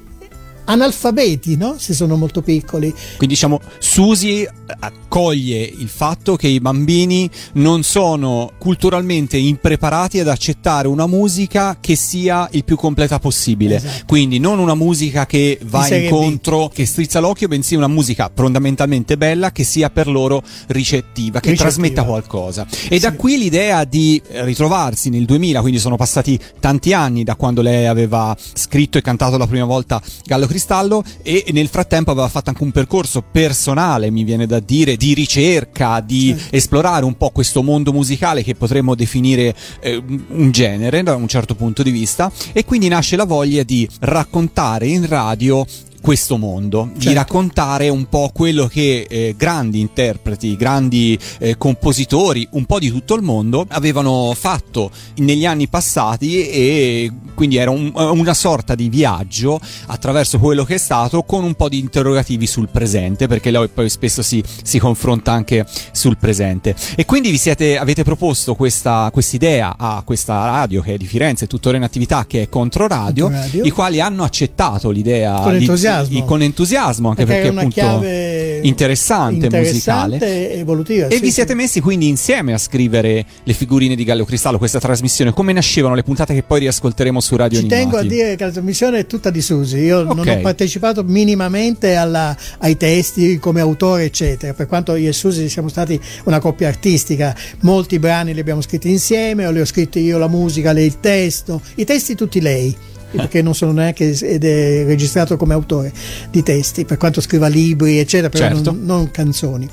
analfabeti, 0.68 1.56
no? 1.56 1.76
Se 1.78 1.94
sono 1.94 2.16
molto 2.16 2.42
piccoli. 2.42 2.92
Quindi 2.92 3.36
diciamo 3.36 3.60
Susi 3.80 4.48
accoglie 4.80 5.60
il 5.60 5.88
fatto 5.88 6.36
che 6.36 6.48
i 6.48 6.60
bambini 6.60 7.30
non 7.54 7.84
sono 7.84 8.52
culturalmente 8.58 9.38
impreparati 9.38 10.20
ad 10.20 10.28
accettare 10.28 10.88
una 10.88 11.08
musica 11.08 11.78
che 11.80 11.96
sia 11.96 12.48
il 12.52 12.64
più 12.64 12.76
completa 12.76 13.20
possibile. 13.20 13.76
Esatto. 13.76 14.04
Quindi 14.08 14.40
non 14.40 14.60
una 14.60 14.76
musica 14.76 15.26
che 15.26 15.60
va 15.64 15.88
incontro, 15.96 16.68
B. 16.68 16.74
che 16.74 16.86
strizza 16.86 17.20
l'occhio, 17.20 17.48
bensì 17.48 17.76
una 17.76 17.88
musica 17.88 18.30
fondamentalmente 18.34 19.18
bella 19.18 19.52
che 19.52 19.64
sia 19.64 19.90
per 19.90 20.08
loro 20.08 20.44
ricettiva, 20.68 21.40
che 21.40 21.52
ricettiva. 21.52 21.70
trasmetta 21.70 22.04
qualcosa. 22.04 22.68
E 22.90 22.96
sì. 22.96 23.00
da 23.00 23.14
qui 23.14 23.38
l'idea 23.38 23.86
di 23.86 24.22
ritrovarsi 24.28 25.10
nel 25.10 25.26
2000, 25.26 25.62
quindi 25.62 25.80
sono 25.80 25.96
passati 25.96 26.38
tanti 26.60 26.94
anni 26.94 27.24
da 27.24 27.36
quando 27.36 27.62
lei 27.62 27.88
aveva 27.88 28.36
scritto 28.54 28.98
e 28.98 29.02
cantato 29.02 29.38
la 29.38 29.48
prima 29.48 29.66
volta 29.66 30.02
Gallo 30.26 30.48
Cristallo 30.58 31.04
e 31.22 31.46
nel 31.52 31.68
frattempo 31.68 32.10
aveva 32.12 32.28
fatto 32.28 32.50
anche 32.50 32.64
un 32.64 32.72
percorso 32.72 33.22
personale, 33.22 34.10
mi 34.10 34.24
viene 34.24 34.48
da 34.48 34.60
dire, 34.60 34.98
di 34.98 35.14
ricerca, 35.14 36.02
di 36.02 36.36
sì. 36.36 36.56
esplorare 36.56 37.06
un 37.06 37.16
po' 37.16 37.30
questo 37.30 37.62
mondo 37.62 37.94
musicale 37.94 38.44
che 38.44 38.56
potremmo 38.56 38.96
definire 38.96 39.56
eh, 39.80 40.02
un 40.30 40.52
genere 40.52 41.04
da 41.04 41.16
un 41.16 41.28
certo 41.28 41.54
punto 41.54 41.84
di 41.84 41.92
vista 41.92 42.32
e 42.54 42.66
quindi 42.66 42.88
nasce 42.88 43.16
la 43.16 43.26
voglia 43.26 43.62
di 43.62 43.88
raccontare 44.00 44.88
in 44.88 45.08
radio 45.08 45.64
questo 46.08 46.38
mondo, 46.38 46.88
certo. 46.94 47.10
di 47.10 47.14
raccontare 47.14 47.90
un 47.90 48.08
po' 48.08 48.32
quello 48.34 48.68
che 48.68 49.06
eh, 49.10 49.36
grandi 49.38 49.82
interpreti, 49.82 50.56
grandi 50.56 51.20
eh, 51.40 51.58
compositori, 51.58 52.48
un 52.52 52.64
po' 52.64 52.80
di 52.80 52.90
tutto 52.90 53.14
il 53.14 53.24
mondo 53.24 53.66
avevano 53.68 54.34
fatto 54.34 54.90
negli 55.18 55.46
anni 55.46 55.68
passati 55.68 56.48
e 56.48 57.12
quindi 57.34 57.58
era 57.58 57.72
un, 57.72 57.92
una 57.94 58.34
sorta 58.34 58.74
di 58.74 58.88
viaggio 58.88 59.60
attraverso 59.88 60.40
quello 60.40 60.64
che 60.64 60.76
è 60.76 60.78
stato 60.78 61.24
con 61.24 61.44
un 61.44 61.56
po' 61.56 61.68
di 61.68 61.78
interrogativi 61.78 62.48
sul 62.48 62.70
presente, 62.70 63.28
perché 63.28 63.52
lei 63.52 63.68
poi 63.68 63.90
spesso 63.90 64.22
si, 64.22 64.42
si 64.64 64.80
confronta 64.80 65.34
anche 65.34 65.66
sul 65.92 66.16
presente. 66.18 66.74
E 66.96 67.04
quindi 67.04 67.32
vi 67.32 67.38
siete, 67.38 67.78
avete 67.78 68.04
proposto 68.04 68.56
questa 68.56 69.12
idea 69.32 69.76
a 69.78 70.02
questa 70.06 70.46
radio 70.46 70.82
che 70.82 70.94
è 70.94 70.98
di 70.98 71.06
Firenze, 71.06 71.48
tuttora 71.48 71.76
in 71.76 71.84
attività, 71.84 72.26
che 72.26 72.44
è 72.44 72.50
Controradio, 72.50 73.26
Controradio. 73.26 73.66
i 73.66 73.70
quali 73.72 74.00
hanno 74.00 74.24
accettato 74.24 74.90
l'idea 74.90 75.44
entusiasmo, 76.00 76.26
con 76.26 76.42
entusiasmo 76.42 77.10
anche 77.10 77.26
perché, 77.26 77.52
perché 77.52 77.82
è 77.82 77.84
appunto 77.84 78.06
interessante, 78.62 79.46
interessante 79.46 80.16
musicale. 80.18 80.60
evolutiva. 80.60 81.08
E 81.08 81.16
sì, 81.16 81.22
vi 81.22 81.32
siete 81.32 81.54
messi 81.54 81.80
quindi 81.80 82.08
insieme 82.08 82.54
a 82.54 82.58
scrivere 82.58 83.26
le 83.44 83.54
figurine 83.54 83.96
di 83.96 84.04
Gallo 84.04 84.26
Cristallo, 84.26 84.58
questa 84.58 84.80
trasmissione. 84.80 85.34
Come 85.34 85.54
nascevano 85.54 85.96
le 85.96 86.04
puntate 86.04 86.34
che 86.34 86.44
poi 86.44 86.60
riascolteremo 86.62 87.20
su 87.20 87.36
Radio 87.36 87.60
Ci 87.60 87.66
Animati? 87.66 87.90
tengo 87.90 87.98
a 87.98 88.08
dire 88.08 88.36
che 88.36 88.44
la 88.46 88.52
trasmissione 88.52 89.00
è 89.00 89.06
tutta 89.06 89.30
di 89.30 89.42
Susi. 89.42 89.78
Io 89.78 90.00
okay. 90.00 90.16
non 90.16 90.28
ho 90.28 90.42
partecipato 90.42 91.04
minimamente 91.04 91.96
alla, 91.96 92.36
ai 92.60 92.78
testi 92.78 93.38
come 93.40 93.62
autore, 93.62 94.06
eccetera. 94.06 94.54
Per 94.54 94.68
quanto 94.68 94.96
io 94.96 95.10
e 95.10 95.14
Susi 95.14 95.50
siamo 95.50 95.70
stati 95.70 96.00
una 96.26 96.40
coppia 96.40 96.68
artistica, 96.68 97.36
molti 97.62 98.00
brani 98.00 98.34
li 98.34 98.40
abbiamo 98.40 98.62
scritti 98.62 98.90
insieme, 98.90 99.46
o 99.46 99.52
li 99.52 99.60
ho 99.60 99.66
scritti 99.66 100.00
io 100.00 100.18
la 100.18 100.28
musica, 100.28 100.72
lei 100.72 100.86
il 100.86 101.00
testo, 101.00 101.62
i 101.76 101.86
testi 101.86 102.16
tutti 102.16 102.42
lei 102.42 102.76
perché 103.12 103.42
non 103.42 103.56
sono 103.56 103.72
neanche 103.72 104.18
ed 104.20 104.44
è 104.44 104.84
registrato 104.86 105.38
come 105.38 105.54
autore 105.54 105.92
di 106.30 106.44
testi, 106.44 106.86
per 106.86 106.98
quanto 106.98 107.22
scriva 107.22 107.48
libri, 107.48 108.00
eccetera, 108.00 108.30
però 108.30 108.48
certo. 108.48 108.72
non, 108.72 108.84
non 108.84 109.12
canzoni. 109.12 109.70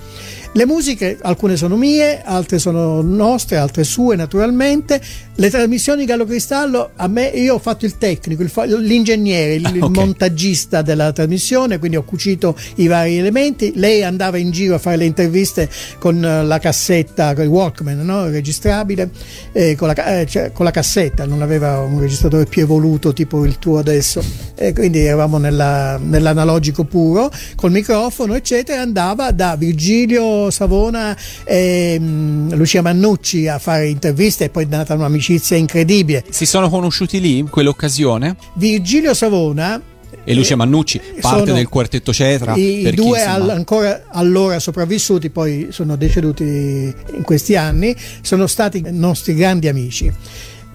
Le 0.57 0.67
musiche, 0.67 1.19
alcune 1.21 1.57
sono 1.57 1.77
mie, 1.77 2.23
altre 2.23 2.61
sono 2.61 3.03
nostre, 3.03 3.57
altre 3.57 3.83
sue 3.83 4.15
naturalmente. 4.15 5.01
Le 5.35 5.51
trasmissioni 5.51 6.05
Gallo 6.05 6.25
Cristallo, 6.25 6.91
a 6.95 7.09
me, 7.09 7.27
io 7.27 7.55
ho 7.55 7.59
fatto 7.59 7.85
il 7.87 7.99
tecnico, 7.99 8.41
il, 8.43 8.53
l'ingegnere, 8.83 9.55
il, 9.55 9.67
okay. 9.67 9.79
il, 9.79 9.91
montaggista 9.91 10.81
della 10.81 11.11
trasmissione, 11.11 11.81
quindi 11.81 11.97
ho 11.97 12.05
cucito 12.05 12.57
i 12.77 12.87
vari 12.87 13.19
elementi. 13.19 13.73
Lei 13.75 14.05
andava 14.05 14.39
in 14.39 14.53
giro 14.53 14.77
a 14.77 14.79
fare 14.79 14.97
le 14.97 15.07
interviste 15.07 15.69
con 15.99 16.21
la 16.21 16.59
cassetta, 16.61 17.35
con 17.35 17.43
il 17.43 17.51
Walkman, 17.51 18.05
no? 18.05 18.29
registrabile, 18.29 19.11
eh, 19.51 19.75
con, 19.75 19.89
la, 19.89 20.21
eh, 20.21 20.27
cioè, 20.27 20.53
con, 20.53 20.65
la, 20.65 20.71
cassetta, 20.71 21.27
non 21.27 21.43
aveva 21.43 21.81
un 21.81 21.99
registratore 21.99 22.45
più 22.45 22.63
evoluto 22.63 23.13
tipo 23.13 23.45
il 23.45 23.59
tuo 23.59 23.79
adesso. 23.79 24.23
E 24.55 24.73
quindi 24.73 25.01
eravamo 25.01 25.39
nella, 25.39 25.99
nell'analogico 26.01 26.85
puro, 26.85 27.29
col 27.57 27.73
microfono, 27.73 28.35
eccetera. 28.35 28.83
Andava 28.83 29.33
da 29.33 29.57
Virgilio 29.57 30.44
Savona 30.51 31.17
e 31.45 31.97
um, 31.99 32.55
Lucia 32.55 32.83
Mannucci 32.83 33.49
a 33.49 33.59
fare 33.59 33.89
interviste 33.89 34.45
e 34.45 34.49
poi 34.51 34.65
è 34.65 34.69
nata 34.69 34.95
un'amicizia 34.95 35.57
incredibile. 35.57 36.25
Si 36.29 36.47
sono 36.47 36.69
conosciuti 36.69 37.21
lì 37.21 37.39
in 37.39 37.49
quell'occasione? 37.49 38.37
Virgilio 38.55 39.15
Savona 39.15 39.81
e 40.25 40.35
Lucia 40.35 40.57
Mannucci, 40.57 41.01
parte 41.21 41.53
del 41.53 41.69
quartetto 41.69 42.13
Cetra. 42.13 42.55
I, 42.55 42.91
due 42.95 43.23
al, 43.23 43.51
ancora 43.51 44.05
allora 44.09 44.59
sopravvissuti, 44.59 45.29
poi 45.29 45.69
sono 45.71 45.97
deceduti 45.97 46.43
in 46.45 47.23
questi 47.23 47.57
anni, 47.57 47.95
sono 48.23 48.47
stati 48.47 48.83
nostri 48.91 49.35
grandi 49.35 49.69
amici 49.69 50.13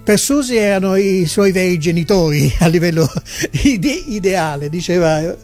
per 0.04 0.20
Susi 0.20 0.56
erano 0.56 0.96
i 0.96 1.26
suoi 1.26 1.52
veri 1.52 1.78
genitori 1.78 2.52
a 2.60 2.68
livello 2.68 3.10
ide- 3.64 4.04
ideale, 4.08 4.70
diceva 4.70 5.36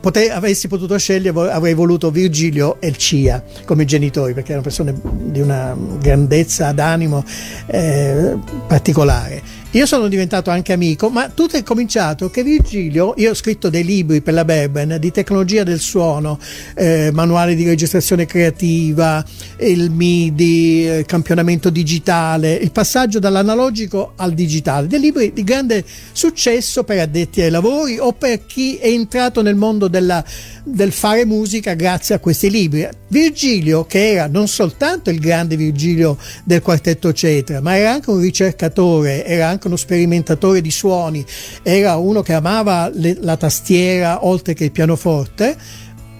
pote- 0.00 0.30
avessi 0.30 0.68
potuto 0.68 0.96
scegliere 0.98 1.50
avrei 1.50 1.74
voluto 1.74 2.10
Virgilio 2.10 2.80
e 2.80 2.92
Cia 2.92 3.42
come 3.64 3.84
genitori 3.84 4.34
perché 4.34 4.48
erano 4.52 4.64
persone 4.64 4.94
di 5.02 5.40
una 5.40 5.76
grandezza 5.98 6.72
d'animo 6.72 7.24
eh, 7.66 8.36
particolare 8.66 9.59
io 9.72 9.86
sono 9.86 10.08
diventato 10.08 10.50
anche 10.50 10.72
amico, 10.72 11.10
ma 11.10 11.28
tutto 11.28 11.56
è 11.56 11.62
cominciato 11.62 12.28
che 12.28 12.42
Virgilio, 12.42 13.14
io 13.18 13.30
ho 13.30 13.34
scritto 13.34 13.70
dei 13.70 13.84
libri 13.84 14.20
per 14.20 14.34
la 14.34 14.44
Berben 14.44 14.96
di 14.98 15.12
tecnologia 15.12 15.62
del 15.62 15.78
suono, 15.78 16.40
eh, 16.74 17.10
manuale 17.12 17.54
di 17.54 17.64
registrazione 17.64 18.26
creativa, 18.26 19.24
il 19.58 19.92
MIDI, 19.92 20.80
il 20.98 21.06
campionamento 21.06 21.70
digitale, 21.70 22.54
il 22.54 22.72
passaggio 22.72 23.20
dall'analogico 23.20 24.14
al 24.16 24.32
digitale, 24.32 24.88
dei 24.88 24.98
libri 24.98 25.32
di 25.32 25.44
grande 25.44 25.84
successo 26.10 26.82
per 26.82 26.98
addetti 26.98 27.40
ai 27.40 27.50
lavori 27.50 27.96
o 28.00 28.12
per 28.12 28.46
chi 28.46 28.74
è 28.76 28.88
entrato 28.88 29.40
nel 29.40 29.54
mondo 29.54 29.86
della, 29.86 30.24
del 30.64 30.90
fare 30.90 31.24
musica 31.24 31.74
grazie 31.74 32.16
a 32.16 32.18
questi 32.18 32.50
libri. 32.50 32.88
Virgilio, 33.06 33.86
che 33.86 34.12
era 34.12 34.26
non 34.26 34.46
soltanto 34.46 35.10
il 35.10 35.18
grande 35.18 35.56
Virgilio 35.56 36.16
del 36.44 36.60
quartetto 36.60 37.12
Cetra, 37.12 37.60
ma 37.60 37.76
era 37.76 37.92
anche 37.92 38.10
un 38.10 38.20
ricercatore, 38.20 39.24
era 39.24 39.48
anche 39.48 39.59
anche 39.60 39.66
uno 39.66 39.76
sperimentatore 39.76 40.62
di 40.62 40.70
suoni, 40.70 41.24
era 41.62 41.96
uno 41.96 42.22
che 42.22 42.32
amava 42.32 42.90
le, 42.92 43.18
la 43.20 43.36
tastiera 43.36 44.24
oltre 44.24 44.54
che 44.54 44.64
il 44.64 44.72
pianoforte, 44.72 45.54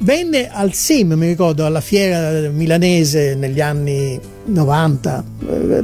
venne 0.01 0.51
al 0.51 0.75
SIM, 0.75 1.15
mi 1.15 1.29
ricordo, 1.29 1.65
alla 1.65 1.81
fiera 1.81 2.51
milanese 2.51 3.35
negli 3.35 3.61
anni 3.61 4.21
90, 4.45 5.25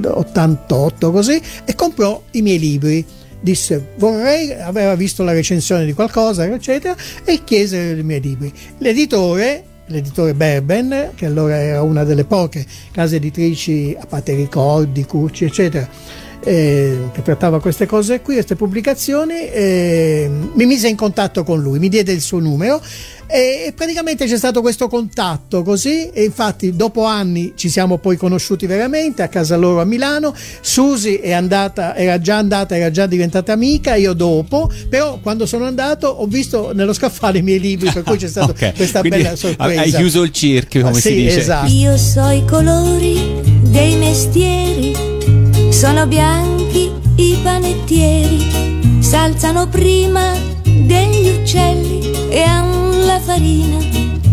88 0.04 1.10
così, 1.10 1.40
e 1.64 1.75
comprò 1.75 2.22
i 2.32 2.42
miei 2.42 2.58
libri. 2.58 3.04
Disse 3.38 3.92
vorrei, 3.96 4.52
aveva 4.52 4.94
visto 4.94 5.22
la 5.22 5.32
recensione 5.32 5.84
di 5.84 5.92
qualcosa, 5.92 6.44
eccetera, 6.46 6.94
e 7.25 7.42
chiese 7.44 7.96
i 7.98 8.02
miei 8.02 8.20
libri. 8.20 8.52
L'editore 8.78 9.64
l'editore 9.88 10.34
Berben, 10.34 11.12
che 11.14 11.26
allora 11.26 11.56
era 11.56 11.82
una 11.82 12.02
delle 12.02 12.25
poche 12.25 12.66
case 12.90 13.16
editrici, 13.16 13.96
a 13.96 14.04
parte 14.04 14.34
ricordi, 14.34 15.04
Curci, 15.04 15.44
eccetera, 15.44 15.88
eh, 16.45 17.11
che 17.12 17.23
trattava 17.23 17.61
queste 17.61 17.87
cose 17.87 18.21
qui, 18.21 18.35
queste 18.35 18.57
pubblicazioni, 18.57 19.49
eh, 19.49 20.31
mi 20.52 20.66
mise 20.66 20.88
in 20.88 20.97
contatto 20.97 21.45
con 21.45 21.61
lui, 21.61 21.78
mi 21.78 21.88
diede 21.88 22.12
il 22.12 22.21
suo 22.21 22.38
numero 22.38 22.81
e 23.28 23.73
praticamente 23.75 24.26
c'è 24.26 24.37
stato 24.37 24.61
questo 24.61 24.87
contatto 24.87 25.62
così 25.62 26.11
e 26.11 26.23
infatti 26.23 26.76
dopo 26.76 27.05
anni 27.05 27.55
ci 27.57 27.69
siamo 27.69 27.99
poi 27.99 28.16
conosciuti 28.16 28.66
veramente 28.66 29.23
a 29.23 29.28
casa 29.28 29.57
loro 29.57 29.81
a 29.81 29.85
Milano 29.85 30.33
Susi 30.61 31.16
è 31.16 31.33
andata 31.33 31.97
era 31.97 32.21
già 32.21 32.37
andata 32.37 32.76
era 32.76 32.90
già 32.93 33.07
diventata 33.07 33.52
amica 33.52 33.97
io 33.97 34.12
dopo 34.12 34.71
però 34.88 35.19
quando 35.21 35.45
sono 35.45 35.64
andato 35.64 36.07
ho 36.07 36.26
visto 36.26 36.71
nello 36.73 36.93
scaffale 36.93 37.38
i 37.38 37.43
miei 37.43 37.59
libri 37.59 37.90
per 37.90 38.05
cui 38.05 38.16
c'è 38.16 38.28
stata 38.31 38.52
okay. 38.52 38.75
questa 38.75 39.00
Quindi 39.00 39.23
bella 39.23 39.35
sorpresa 39.35 39.81
hai 39.81 39.90
chiuso 39.90 40.23
il 40.23 40.31
cerchio 40.31 40.83
come 40.83 41.00
sì, 41.00 41.09
si 41.09 41.14
dice 41.14 41.38
esatto. 41.40 41.73
io 41.73 41.97
so 41.97 42.28
i 42.28 42.45
colori 42.45 43.40
dei 43.64 43.97
mestieri 43.97 44.65
sono 45.87 46.09
bianchi 46.09 46.90
i 47.14 47.38
panettieri 47.45 48.99
s'alzano 48.99 49.69
prima 49.69 50.33
degli 50.64 51.28
uccelli 51.28 52.28
e 52.28 52.43
hanno 52.43 53.05
la 53.05 53.21
farina 53.21 53.78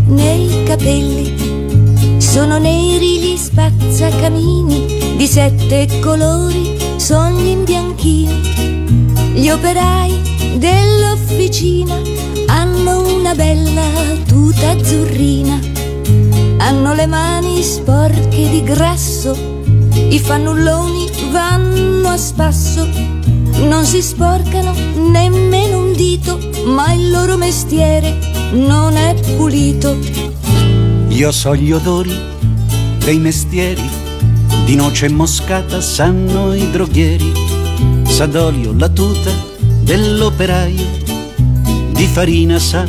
nei 0.08 0.64
capelli. 0.64 2.18
Sono 2.18 2.58
neri 2.58 3.20
gli 3.20 3.38
spazzacamini 3.38 5.16
di 5.16 5.28
sette 5.28 6.00
colori, 6.00 6.76
sono 6.96 7.40
gli 7.40 7.50
imbianchini. 7.50 9.36
Gli 9.36 9.50
operai 9.50 10.58
dell'officina 10.58 12.02
hanno 12.48 13.16
una 13.16 13.36
bella 13.36 13.86
tuta 14.26 14.72
azzurrina. 14.72 15.60
Hanno 16.58 16.96
le 16.96 17.06
mani 17.06 17.62
sporche 17.62 18.50
di 18.50 18.64
grasso, 18.64 19.38
i 20.10 20.18
fannulloni 20.18 21.12
vanno 21.34 22.10
a 22.10 22.18
spasso, 22.18 22.88
non 23.68 23.86
si 23.86 24.04
sporcano 24.04 24.72
nemmeno 25.10 25.80
un 25.80 25.94
dito, 25.94 26.38
ma 26.66 26.94
il 26.94 27.10
loro 27.10 27.38
mestiere 27.38 28.52
non 28.52 28.96
è 28.96 29.16
pulito. 29.36 29.98
Io 31.08 31.32
so 31.32 31.56
gli 31.56 31.72
odori 31.72 32.16
dei 33.04 33.18
mestieri, 33.18 33.82
di 34.63 34.75
noce 34.75 35.10
moscata 35.10 35.82
sanno 35.82 36.54
i 36.54 36.70
droghieri, 36.70 37.32
sa 38.04 38.28
d'olio 38.28 38.72
la 38.78 38.90
tuta 38.90 39.32
dell'operaio, 39.82 40.86
di 41.94 42.06
farina 42.06 42.60
sa 42.60 42.86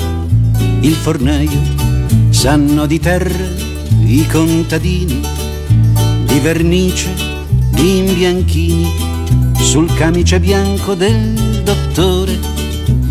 il 0.80 0.92
fornaio, 0.92 1.60
sanno 2.28 2.84
di 2.84 3.00
terra 3.00 3.46
i 4.04 4.26
contadini, 4.26 5.20
di 6.26 6.38
vernice 6.40 7.33
gli 7.74 7.86
imbianchini, 7.86 8.90
sul 9.58 9.92
camice 9.94 10.40
bianco 10.40 10.94
del 10.94 11.62
dottore 11.62 12.38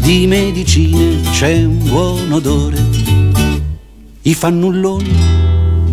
di 0.04 0.28
medicine 0.28 1.22
c'è 1.32 1.64
un 1.64 1.78
buon 1.84 2.32
odore. 2.32 2.78
I 4.24 4.34
fannulloni, 4.34 5.16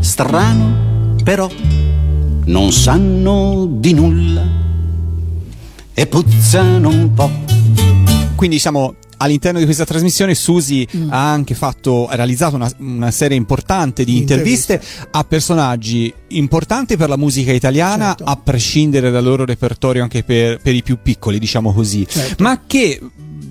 strano 0.01 1.15
però, 1.23 1.49
non 2.47 2.73
sanno 2.73 3.67
di 3.69 3.93
nulla 3.93 4.45
e 5.95 6.07
puzzano 6.07 6.89
un 6.89 7.13
po'. 7.15 7.31
Quindi 8.35 8.57
diciamo 8.57 8.95
all'interno 9.23 9.59
di 9.59 9.65
questa 9.65 9.85
trasmissione 9.85 10.35
Susi 10.35 10.87
mm. 10.97 11.11
ha 11.11 11.31
anche 11.31 11.55
fatto, 11.55 12.09
ha 12.09 12.15
realizzato 12.15 12.57
una, 12.57 12.71
una 12.79 13.11
serie 13.11 13.37
importante 13.37 14.05
di 14.05 14.17
interviste, 14.17 14.75
interviste, 14.75 15.09
a 15.11 15.25
personaggi 15.25 16.13
importanti 16.29 16.97
per 16.97 17.09
la 17.09 17.17
musica 17.17 17.53
italiana, 17.53 18.09
certo. 18.09 18.25
a 18.25 18.37
prescindere 18.37 19.11
dal 19.11 19.25
loro 19.25 19.45
repertorio 19.45 20.03
anche 20.03 20.23
per, 20.23 20.61
per 20.61 20.75
i 20.75 20.83
più 20.83 20.99
piccoli, 21.03 21.39
diciamo 21.39 21.73
così, 21.73 22.07
certo. 22.09 22.43
ma 22.43 22.63
che 22.67 23.01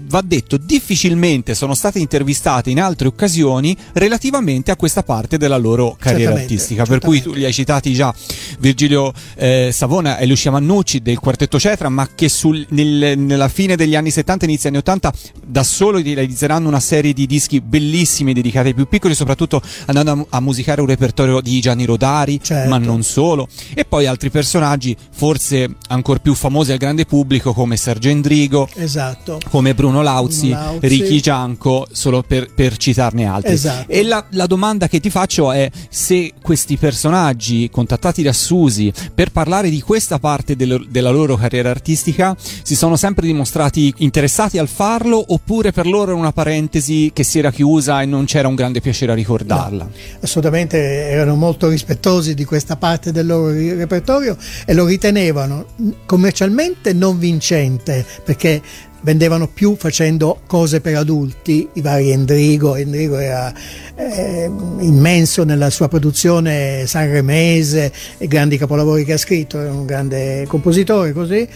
va 0.09 0.21
detto, 0.21 0.57
difficilmente 0.57 1.53
sono 1.55 1.73
state 1.73 1.99
intervistate 1.99 2.69
in 2.69 2.81
altre 2.81 3.07
occasioni 3.07 3.75
relativamente 3.93 4.71
a 4.71 4.75
questa 4.75 5.03
parte 5.03 5.37
della 5.37 5.57
loro 5.57 5.95
carriera 5.99 6.31
certamente, 6.31 6.53
artistica. 6.53 6.85
Certamente. 6.85 7.15
Per 7.15 7.23
cui 7.23 7.31
tu 7.31 7.37
li 7.37 7.45
hai 7.45 7.53
citati 7.53 7.93
già 7.93 8.13
Virgilio 8.59 9.13
eh, 9.35 9.69
Savona 9.71 10.17
e 10.17 10.25
Lucia 10.25 10.51
Mannucci 10.51 11.01
del 11.01 11.19
quartetto 11.19 11.59
Cetra, 11.59 11.89
ma 11.89 12.09
che 12.13 12.27
sul, 12.27 12.65
nel, 12.69 13.17
nella 13.17 13.47
fine 13.47 13.75
degli 13.75 13.95
anni 13.95 14.11
70 14.11 14.45
inizio 14.45 14.69
anni 14.69 14.77
80 14.79 15.13
da 15.45 15.63
solo 15.63 15.99
realizzeranno 15.99 16.67
una 16.67 16.79
serie 16.79 17.13
di 17.13 17.25
dischi 17.25 17.61
bellissimi 17.61 18.33
dedicati 18.33 18.69
ai 18.69 18.73
più 18.73 18.87
piccoli, 18.87 19.13
soprattutto 19.13 19.61
andando 19.85 20.11
a, 20.11 20.37
a 20.37 20.41
musicare 20.41 20.81
un 20.81 20.87
repertorio 20.87 21.41
di 21.41 21.59
Gianni 21.61 21.85
Rodari, 21.85 22.39
certo. 22.41 22.69
ma 22.69 22.77
non 22.77 23.03
solo. 23.03 23.47
E 23.73 23.85
poi 23.85 24.05
altri 24.05 24.29
personaggi, 24.29 24.95
forse 25.11 25.75
ancora 25.87 26.19
più 26.19 26.33
famosi 26.33 26.71
al 26.71 26.77
grande 26.77 27.05
pubblico, 27.05 27.53
come 27.53 27.77
Sergio 27.77 28.09
Endrigo, 28.09 28.67
esatto. 28.75 29.39
come 29.49 29.73
Bruno 29.73 29.98
Bruno 29.99 30.01
Lauzi, 30.01 30.49
Lauzi. 30.49 30.87
Ricky 30.87 31.19
Gianco, 31.19 31.87
solo 31.91 32.23
per, 32.23 32.51
per 32.53 32.77
citarne 32.77 33.25
altri. 33.25 33.53
Esatto. 33.53 33.91
E 33.91 34.03
la, 34.03 34.25
la, 34.31 34.45
domanda 34.45 34.87
che 34.87 34.99
ti 34.99 35.09
faccio 35.09 35.51
è 35.51 35.69
se 35.89 36.33
questi 36.41 36.77
personaggi 36.77 37.69
contattati 37.69 38.23
da 38.23 38.33
Susi 38.33 38.91
per 39.13 39.31
parlare 39.31 39.69
di 39.69 39.81
questa 39.81 40.19
parte 40.19 40.55
del, 40.55 40.87
della 40.89 41.09
loro 41.09 41.35
carriera 41.35 41.69
artistica 41.69 42.35
si 42.39 42.75
sono 42.75 42.95
sempre 42.95 43.27
dimostrati 43.27 43.93
interessati 43.97 44.57
al 44.57 44.67
farlo 44.67 45.23
oppure 45.27 45.71
per 45.71 45.85
loro 45.85 46.11
era 46.11 46.19
una 46.19 46.31
parentesi 46.31 47.11
che 47.13 47.23
si 47.23 47.39
era 47.39 47.51
chiusa 47.51 48.01
e 48.01 48.05
non 48.05 48.25
c'era 48.25 48.47
un 48.47 48.55
grande 48.55 48.81
piacere 48.81 49.11
a 49.11 49.15
ricordarla? 49.15 49.83
No, 49.83 49.91
assolutamente 50.21 50.77
erano 50.77 51.35
molto 51.35 51.67
rispettosi 51.67 52.33
di 52.33 52.45
questa 52.45 52.75
parte 52.75 53.11
del 53.11 53.25
loro 53.25 53.51
repertorio 53.51 54.37
e 54.65 54.73
lo 54.73 54.85
ritenevano 54.85 55.65
commercialmente 56.05 56.93
non 56.93 57.19
vincente 57.19 58.05
perché 58.23 58.61
vendevano 59.01 59.47
più 59.47 59.75
facendo 59.75 60.41
cose 60.47 60.81
per 60.81 60.95
adulti, 60.95 61.67
i 61.73 61.81
vari 61.81 62.11
Endrigo, 62.11 62.75
Endrigo 62.75 63.17
era 63.17 63.53
eh, 63.95 64.49
immenso 64.79 65.43
nella 65.43 65.69
sua 65.69 65.87
produzione 65.87 66.85
sanremese, 66.85 67.91
i 68.19 68.27
grandi 68.27 68.57
capolavori 68.57 69.05
che 69.05 69.13
ha 69.13 69.17
scritto, 69.17 69.59
era 69.59 69.71
un 69.71 69.85
grande 69.85 70.45
compositore 70.47 71.13
così, 71.13 71.47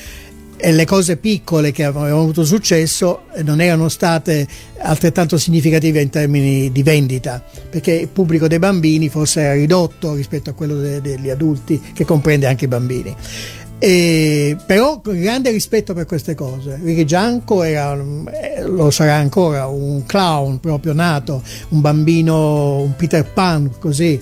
e 0.55 0.71
le 0.71 0.85
cose 0.85 1.17
piccole 1.17 1.73
che 1.73 1.83
avevano 1.83 2.21
avuto 2.21 2.45
successo 2.45 3.23
non 3.43 3.59
erano 3.59 3.89
state 3.89 4.47
altrettanto 4.77 5.37
significative 5.37 5.99
in 5.99 6.09
termini 6.09 6.71
di 6.71 6.83
vendita, 6.83 7.43
perché 7.69 7.91
il 7.91 8.07
pubblico 8.07 8.47
dei 8.47 8.59
bambini 8.59 9.09
forse 9.09 9.41
era 9.41 9.53
ridotto 9.53 10.13
rispetto 10.13 10.51
a 10.51 10.53
quello 10.53 10.79
de- 10.79 11.01
degli 11.01 11.29
adulti, 11.29 11.81
che 11.93 12.05
comprende 12.05 12.45
anche 12.45 12.65
i 12.65 12.69
bambini. 12.69 13.13
E, 13.85 14.55
però 14.65 15.01
grande 15.03 15.51
rispetto 15.51 15.93
per 15.93 16.05
queste 16.05 16.35
cose. 16.35 16.79
Ricky 16.81 17.03
Gianco 17.03 17.63
era, 17.63 17.93
eh, 18.31 18.61
lo 18.61 18.89
sarà 18.91 19.15
ancora, 19.15 19.67
un 19.67 20.05
clown 20.05 20.61
proprio 20.61 20.93
nato, 20.93 21.43
un 21.67 21.81
bambino, 21.81 22.77
un 22.77 22.95
Peter 22.95 23.25
Pan 23.25 23.69
così. 23.79 24.17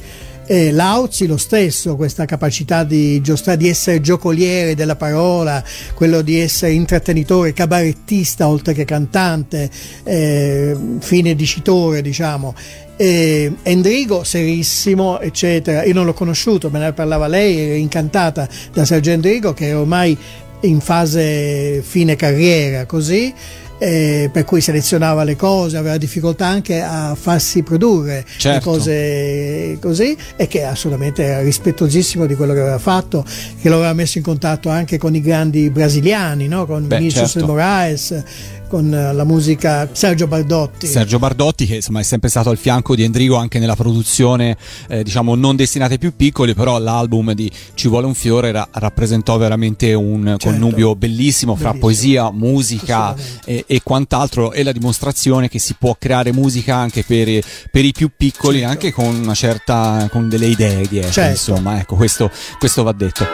E 0.52 0.74
Lauzi 0.74 1.28
lo 1.28 1.38
stesso, 1.38 1.96
questa 1.96 2.26
capacità 2.26 2.84
di, 2.84 3.22
di 3.22 3.70
essere 3.70 4.02
giocoliere 4.02 4.76
della 4.76 4.98
parola, 4.98 5.64
quello 5.94 6.22
di 6.22 6.38
essere 6.38 6.74
intrattenitore, 6.74 7.54
cabarettista 7.54 8.50
oltre 8.50 8.74
che 8.74 8.84
cantante, 8.84 9.70
eh, 10.04 10.76
fine 11.00 11.36
dicitore 11.36 12.02
diciamo. 12.02 12.54
Eh, 12.98 13.50
Endrigo 13.64 14.26
serissimo 14.26 15.22
eccetera. 15.22 15.86
Io 15.86 15.94
non 15.94 16.04
l'ho 16.04 16.14
conosciuto 16.14 16.70
me 16.70 16.80
ne 16.80 16.92
parlava 16.92 17.28
lei 17.28 17.58
era 17.58 17.76
incantata 17.76 18.46
da 18.74 18.84
Sergio 18.84 19.12
Endrigo 19.12 19.54
che 19.54 19.70
è 19.70 19.78
ormai 19.78 20.18
in 20.64 20.82
fase 20.82 21.82
fine 21.82 22.18
carriera 22.18 22.86
così 22.86 23.34
eh, 23.82 24.30
per 24.32 24.46
cui 24.46 24.62
selezionava 24.62 25.24
le 25.24 25.36
cose, 25.36 25.76
aveva 25.76 25.98
difficoltà 25.98 26.46
anche 26.46 26.84
a 26.84 27.15
farsi 27.20 27.63
produrre 27.63 28.24
certo. 28.38 28.70
le 28.70 28.78
cose 28.78 29.78
così 29.82 30.15
e 30.36 30.46
che 30.46 30.63
assolutamente 30.63 31.24
era 31.24 31.41
rispettosissimo 31.41 32.28
di 32.28 32.36
quello 32.36 32.54
che 32.54 32.60
aveva 32.60 32.78
fatto, 32.78 33.26
che 33.60 33.70
lo 33.70 33.78
aveva 33.78 33.94
messo 33.94 34.20
in 34.20 34.24
contatto 34.24 34.70
anche 34.70 35.00
con 35.00 35.15
i 35.15 35.22
grandi 35.22 35.72
brasiliani, 35.72 36.48
no? 36.48 36.67
con 36.67 36.86
Beh, 36.86 36.98
Vinicius 36.98 37.32
certo. 37.32 37.48
Moraes, 37.48 38.24
con 38.72 38.89
la 38.89 39.26
musica 39.26 39.89
Sergio 39.91 40.28
Bardotti. 40.28 40.88
Sergio 40.88 41.20
Bardotti 41.20 41.65
che 41.65 41.76
insomma 41.76 42.00
è 42.00 42.04
sempre 42.04 42.30
stato 42.30 42.52
al 42.52 42.58
fianco 42.58 42.96
di 42.96 43.04
Endrigo 43.04 43.36
anche 43.36 43.60
nella 43.60 43.76
produzione 43.76 44.56
eh, 44.88 45.04
diciamo 45.04 45.36
non 45.36 45.58
destinata 45.58 45.91
ai 45.91 46.00
più 46.00 46.15
piccoli, 46.15 46.54
però 46.54 46.80
l'album 46.80 47.34
di 47.34 47.52
Ci 47.74 47.89
vuole 47.89 48.06
un 48.06 48.13
fiore 48.13 48.54
ra- 48.54 48.70
rappresentò 48.72 49.38
veramente 49.38 49.94
un 49.94 50.24
certo. 50.26 50.48
connubio 50.48 50.96
bellissimo, 50.96 51.56
bellissimo 51.56 51.56
fra 51.58 51.74
poesia, 51.74 52.32
musica 52.32 53.13
e, 53.44 53.65
e 53.71 53.79
quant'altro 53.81 54.51
è 54.51 54.63
la 54.63 54.73
dimostrazione 54.73 55.47
che 55.47 55.57
si 55.57 55.75
può 55.79 55.95
creare 55.97 56.34
musica 56.34 56.75
anche 56.75 57.05
per, 57.05 57.41
per 57.71 57.86
i 57.86 57.93
più 57.93 58.10
piccoli, 58.13 58.57
certo. 58.57 58.71
anche 58.71 58.91
con 58.91 59.05
una 59.05 59.34
certa 59.34 60.10
con 60.12 60.27
delle 60.27 60.47
idee 60.47 60.86
dietro, 60.89 61.10
certo. 61.10 61.31
insomma, 61.31 61.79
ecco, 61.79 61.95
questo, 61.95 62.29
questo 62.60 62.84
va 62.84 62.91
detto. 62.91 63.25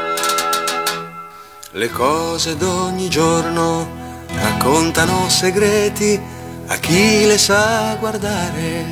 Le 1.72 1.90
cose 1.90 2.56
d'ogni 2.56 3.10
giorno 3.10 3.88
raccontano 4.32 5.28
segreti 5.28 6.22
a 6.68 6.76
chi 6.76 7.26
le 7.26 7.40
sa 7.40 7.96
guardare 8.00 8.86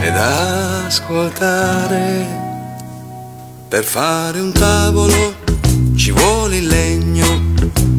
ed 0.00 0.16
ascoltare. 0.86 1.46
Per 3.68 3.84
fare 3.84 4.40
un 4.40 4.50
tavolo 4.50 5.36
ci 5.94 6.10
vuole 6.10 6.56
il 6.56 6.66
legno, 6.66 7.54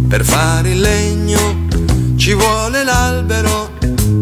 per 0.09 0.25
fare 0.25 0.71
il 0.71 0.81
legno 0.81 1.69
ci 2.19 2.33
vuole 2.33 2.83
l'albero, 2.83 3.71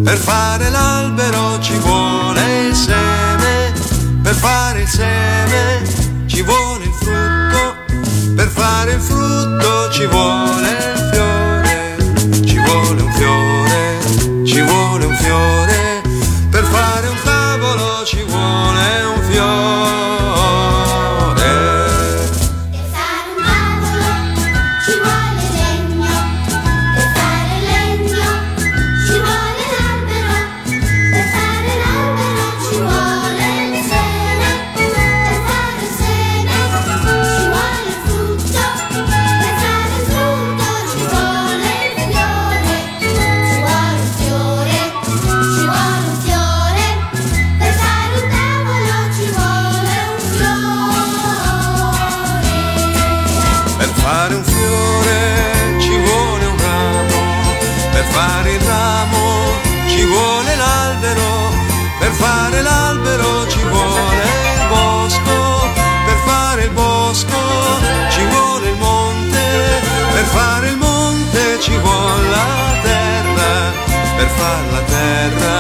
per 0.03 0.17
fare 0.17 0.69
l'albero 0.69 1.59
ci 1.59 1.75
vuole 1.79 2.67
il 2.67 2.75
seme, 2.75 3.73
per 4.21 4.35
fare 4.35 4.81
il 4.81 4.87
seme 4.87 5.81
ci 6.27 6.43
vuole 6.43 6.83
il 6.83 6.93
frutto, 6.93 7.75
per 8.35 8.47
fare 8.49 8.91
il 8.93 9.01
frutto 9.01 9.89
ci 9.91 10.05
vuole 10.05 10.69
il 10.93 11.09
fiore, 11.11 11.97
ci 12.45 12.59
vuole 12.59 13.01
un 13.01 13.11
fiore, 13.13 14.45
ci 14.45 14.61
vuole 14.61 15.05
un 15.05 15.15
fiore, 15.15 15.86
fare 70.37 70.69
il 70.69 70.77
monte 70.77 71.59
ci 71.59 71.75
vuole 71.77 72.29
la 72.29 72.79
terra, 72.83 73.71
per 74.17 74.27
far 74.37 74.63
la 74.71 74.81
terra. 74.81 75.56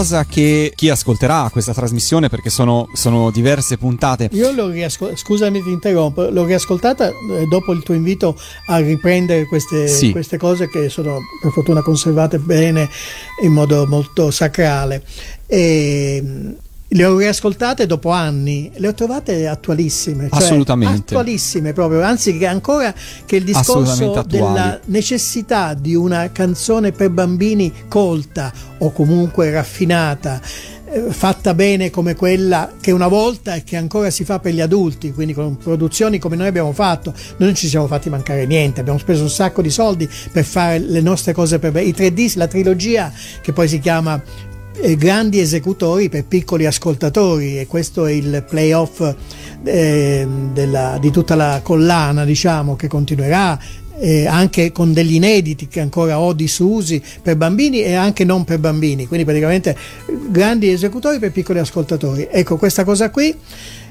Cosa 0.00 0.24
che 0.24 0.72
chi 0.74 0.88
ascolterà 0.88 1.50
questa 1.52 1.74
trasmissione, 1.74 2.30
perché 2.30 2.48
sono, 2.48 2.88
sono 2.94 3.30
diverse 3.30 3.76
puntate. 3.76 4.30
Io 4.32 4.50
l'ho 4.50 4.68
riascoltata, 4.68 5.20
scusami 5.20 5.62
ti 5.62 5.70
interrompo, 5.70 6.30
l'ho 6.30 6.44
riascoltata 6.46 7.08
eh, 7.08 7.46
dopo 7.46 7.72
il 7.72 7.82
tuo 7.82 7.92
invito 7.92 8.34
a 8.68 8.78
riprendere 8.78 9.44
queste, 9.44 9.88
sì. 9.88 10.10
queste 10.10 10.38
cose 10.38 10.70
che 10.70 10.88
sono 10.88 11.18
per 11.42 11.52
fortuna 11.52 11.82
conservate 11.82 12.38
bene 12.38 12.88
in 13.42 13.52
modo 13.52 13.86
molto 13.86 14.30
sacrale. 14.30 15.04
E, 15.46 16.56
le 16.92 17.04
ho 17.04 17.16
riascoltate 17.16 17.86
dopo 17.86 18.10
anni, 18.10 18.70
le 18.74 18.88
ho 18.88 18.94
trovate 18.94 19.46
attualissime. 19.46 20.28
Cioè 20.28 20.42
Assolutamente. 20.42 21.14
Attualissime 21.14 21.72
proprio, 21.72 22.02
anzi 22.02 22.36
che 22.36 22.46
ancora 22.46 22.92
che 23.24 23.36
il 23.36 23.44
discorso 23.44 24.24
della 24.26 24.78
necessità 24.86 25.74
di 25.74 25.94
una 25.94 26.30
canzone 26.32 26.92
per 26.92 27.10
bambini 27.10 27.72
colta 27.88 28.52
o 28.78 28.90
comunque 28.92 29.50
raffinata 29.50 30.40
eh, 30.92 31.12
fatta 31.12 31.54
bene 31.54 31.90
come 31.90 32.16
quella 32.16 32.72
che 32.80 32.90
una 32.90 33.06
volta 33.06 33.54
e 33.54 33.62
che 33.62 33.76
ancora 33.76 34.10
si 34.10 34.24
fa 34.24 34.40
per 34.40 34.52
gli 34.52 34.60
adulti, 34.60 35.12
quindi 35.12 35.32
con 35.32 35.56
produzioni 35.56 36.18
come 36.18 36.34
noi 36.34 36.48
abbiamo 36.48 36.72
fatto, 36.72 37.12
noi 37.12 37.48
non 37.48 37.54
ci 37.54 37.68
siamo 37.68 37.86
fatti 37.86 38.10
mancare 38.10 38.44
niente, 38.46 38.80
abbiamo 38.80 38.98
speso 38.98 39.22
un 39.22 39.30
sacco 39.30 39.62
di 39.62 39.70
soldi 39.70 40.08
per 40.32 40.44
fare 40.44 40.80
le 40.80 41.00
nostre 41.00 41.32
cose 41.32 41.60
per 41.60 41.76
i 41.76 41.92
3D, 41.92 42.36
la 42.36 42.48
trilogia 42.48 43.12
che 43.40 43.52
poi 43.52 43.68
si 43.68 43.78
chiama 43.78 44.20
grandi 44.96 45.40
esecutori 45.40 46.08
per 46.08 46.24
piccoli 46.24 46.66
ascoltatori 46.66 47.58
e 47.58 47.66
questo 47.66 48.06
è 48.06 48.12
il 48.12 48.44
playoff 48.48 49.14
eh, 49.64 50.26
della, 50.52 50.98
di 51.00 51.10
tutta 51.10 51.34
la 51.34 51.60
collana 51.62 52.24
diciamo 52.24 52.76
che 52.76 52.88
continuerà 52.88 53.58
eh, 54.00 54.26
anche 54.26 54.72
con 54.72 54.92
degli 54.92 55.14
inediti 55.14 55.68
che 55.68 55.80
ancora 55.80 56.18
ho 56.18 56.32
disusi 56.32 57.02
per 57.22 57.36
bambini 57.36 57.82
e 57.82 57.94
anche 57.94 58.24
non 58.24 58.44
per 58.44 58.58
bambini. 58.58 59.06
Quindi 59.06 59.24
praticamente 59.24 59.76
grandi 60.28 60.70
esecutori 60.70 61.18
per 61.18 61.32
piccoli 61.32 61.58
ascoltatori. 61.58 62.26
Ecco 62.30 62.56
questa 62.56 62.84
cosa 62.84 63.10
qui 63.10 63.34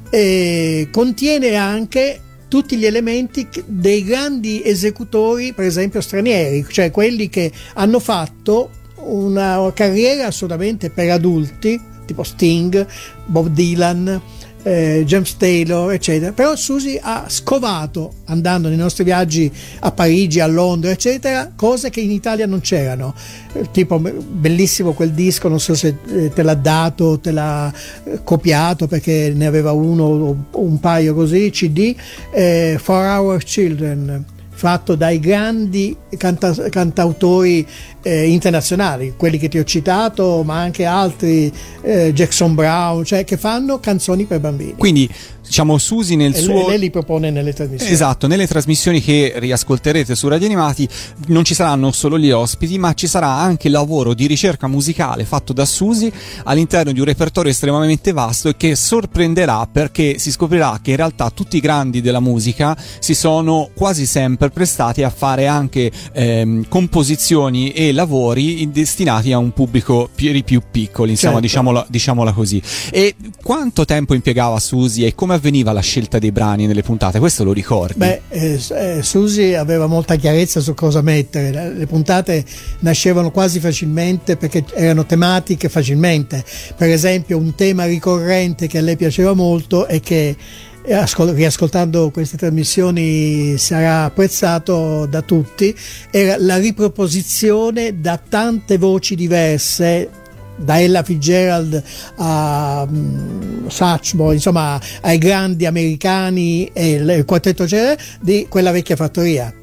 eh, 0.10 0.88
contiene 0.91 1.56
anche 1.56 2.21
tutti 2.47 2.78
gli 2.78 2.86
elementi 2.86 3.47
dei 3.65 4.04
grandi 4.04 4.63
esecutori, 4.65 5.54
per 5.54 5.65
esempio 5.65 6.02
stranieri, 6.02 6.65
cioè 6.67 6.89
quelli 6.89 7.30
che 7.30 7.52
hanno 7.75 7.99
fatto 7.99 8.71
una 9.03 9.71
carriera 9.73 10.27
assolutamente 10.27 10.89
per 10.89 11.09
adulti, 11.12 11.79
tipo 12.05 12.23
Sting, 12.23 12.85
Bob 13.25 13.47
Dylan, 13.47 14.21
eh, 14.63 15.03
James 15.05 15.38
Taylor, 15.38 15.91
eccetera. 15.91 16.31
Però 16.31 16.55
Susi 16.55 16.99
ha 17.01 17.25
scovato, 17.27 18.13
andando 18.25 18.67
nei 18.67 18.77
nostri 18.77 19.03
viaggi 19.03 19.51
a 19.79 19.91
Parigi, 19.91 20.39
a 20.39 20.47
Londra, 20.47 20.91
eccetera, 20.91 21.51
cose 21.55 21.89
che 21.89 22.01
in 22.01 22.12
Italia 22.12 22.45
non 22.45 22.59
c'erano. 22.59 23.13
Eh, 23.53 23.69
tipo, 23.71 23.99
bellissimo 23.99 24.93
quel 24.93 25.12
disco, 25.12 25.47
non 25.47 25.59
so 25.59 25.73
se 25.75 25.97
eh, 26.07 26.29
te 26.33 26.43
l'ha 26.43 26.55
dato, 26.55 27.19
te 27.19 27.31
l'ha 27.31 27.71
eh, 28.03 28.19
copiato 28.23 28.88
perché 28.88 29.31
ne 29.35 29.45
aveva 29.45 29.71
uno 29.71 30.03
o 30.03 30.59
un 30.62 30.79
paio 30.79 31.13
così, 31.13 31.49
CD, 31.51 31.95
eh, 32.31 32.77
For 32.79 33.05
Our 33.05 33.43
Children 33.43 34.38
fatto 34.59 34.95
dai 34.95 35.21
grandi 35.21 35.95
canta- 36.17 36.67
cantautori 36.67 37.65
eh, 38.01 38.29
internazionali, 38.29 39.13
quelli 39.17 39.38
che 39.38 39.49
ti 39.49 39.57
ho 39.57 39.63
citato, 39.63 40.43
ma 40.43 40.59
anche 40.59 40.85
altri, 40.85 41.51
eh, 41.81 42.13
Jackson 42.13 42.55
Brown, 42.55 43.03
cioè 43.03 43.23
che 43.23 43.38
fanno 43.38 43.79
canzoni 43.79 44.25
per 44.25 44.39
bambini. 44.39 44.75
Quindi 44.77 45.09
diciamo 45.49 45.79
Susi 45.79 46.15
nel 46.15 46.35
e 46.35 46.39
suo 46.39 46.53
lei, 46.53 46.67
lei 46.67 46.79
li 46.79 46.89
propone 46.91 47.31
nelle 47.31 47.53
trasmissioni. 47.53 47.91
Esatto, 47.91 48.27
nelle 48.27 48.47
trasmissioni 48.47 49.01
che 49.01 49.33
riascolterete 49.38 50.15
su 50.15 50.27
Radio 50.27 50.45
Animati 50.45 50.88
non 51.27 51.43
ci 51.43 51.55
saranno 51.55 51.91
solo 51.91 52.19
gli 52.19 52.29
ospiti, 52.29 52.77
ma 52.77 52.93
ci 52.93 53.07
sarà 53.07 53.29
anche 53.29 53.67
il 53.67 53.73
lavoro 53.73 54.13
di 54.13 54.27
ricerca 54.27 54.67
musicale 54.67 55.25
fatto 55.25 55.51
da 55.51 55.65
Susi 55.65 56.12
all'interno 56.43 56.91
di 56.91 56.99
un 56.99 57.05
repertorio 57.05 57.51
estremamente 57.51 58.12
vasto 58.12 58.49
e 58.49 58.57
che 58.57 58.75
sorprenderà 58.75 59.67
perché 59.71 60.19
si 60.19 60.31
scoprirà 60.31 60.79
che 60.83 60.91
in 60.91 60.97
realtà 60.97 61.31
tutti 61.31 61.57
i 61.57 61.62
grandi 61.62 62.01
della 62.01 62.19
musica 62.19 62.77
si 62.99 63.15
sono 63.15 63.71
quasi 63.73 64.05
sempre 64.05 64.49
prestati 64.51 65.01
a 65.01 65.09
fare 65.09 65.47
anche 65.47 65.91
ehm, 66.13 66.67
composizioni 66.67 67.71
e 67.71 67.88
lavori 67.91 68.69
destinati 68.71 69.32
a 69.32 69.38
un 69.38 69.52
pubblico 69.52 70.10
più, 70.13 70.43
più 70.43 70.62
piccolo, 70.69 71.10
insomma, 71.10 71.34
Certo. 71.34 71.47
diciamola, 71.47 71.86
diciamola 71.89 72.32
così. 72.34 72.62
E 72.91 73.15
quanto 73.41 73.86
tempo 73.86 74.13
impiegava 74.13 74.60
Susi 74.60 75.06
e 75.06 75.15
come 75.15 75.34
avveniva 75.34 75.71
la 75.71 75.82
scelta 75.82 76.19
dei 76.19 76.32
brani 76.32 76.67
nelle 76.67 76.84
puntate? 76.84 77.19
Questo 77.19 77.43
lo 77.43 77.54
ricordi? 77.54 77.97
Beh, 77.97 78.21
eh, 78.30 78.60
eh, 78.69 79.04
Susi 79.04 79.54
aveva 79.54 79.88
molta 79.88 80.15
chiarezza 80.15 80.60
su 80.60 80.73
cosa 80.73 81.02
mettere, 81.02 81.73
le, 81.73 81.86
puntate 81.88 82.45
nascevano 82.80 83.32
quasi 83.32 83.60
facilmente 83.60 84.38
perché 84.38 84.63
erano 84.73 85.06
tematiche 85.06 85.69
facilmente. 85.69 86.43
Per 86.75 86.89
esempio, 86.89 87.38
un 87.38 87.56
tema 87.56 87.86
ricorrente 87.86 88.67
che 88.67 88.78
a 88.78 88.82
lei 88.82 88.95
piaceva 88.95 89.34
molto 89.34 89.88
e 89.88 89.99
che 89.99 90.36
riascoltando 90.84 92.10
queste 92.12 92.38
trasmissioni 92.38 93.58
sarà 93.58 94.06
apprezzato 94.06 95.06
da 95.06 95.22
tutti, 95.22 95.76
era 96.10 96.36
la 96.39 96.58
riproposizione 96.58 98.00
da 98.00 98.18
tante 98.18 98.78
voci 98.78 99.15
diverse 99.15 100.10
da 100.56 100.80
Ella 100.80 101.04
Fitzgerald 101.04 101.82
a 102.18 102.86
um, 102.89 103.70
Satchmo, 103.70 104.32
insomma 104.32 104.80
ai 105.02 105.18
grandi 105.18 105.65
americani 105.65 106.70
e 106.74 106.92
il, 106.92 107.24
quartetto 107.26 107.65
c'era 107.65 107.96
di 108.20 108.48
quella 108.50 108.72
vecchia 108.72 108.96
fattoria. 108.96 109.54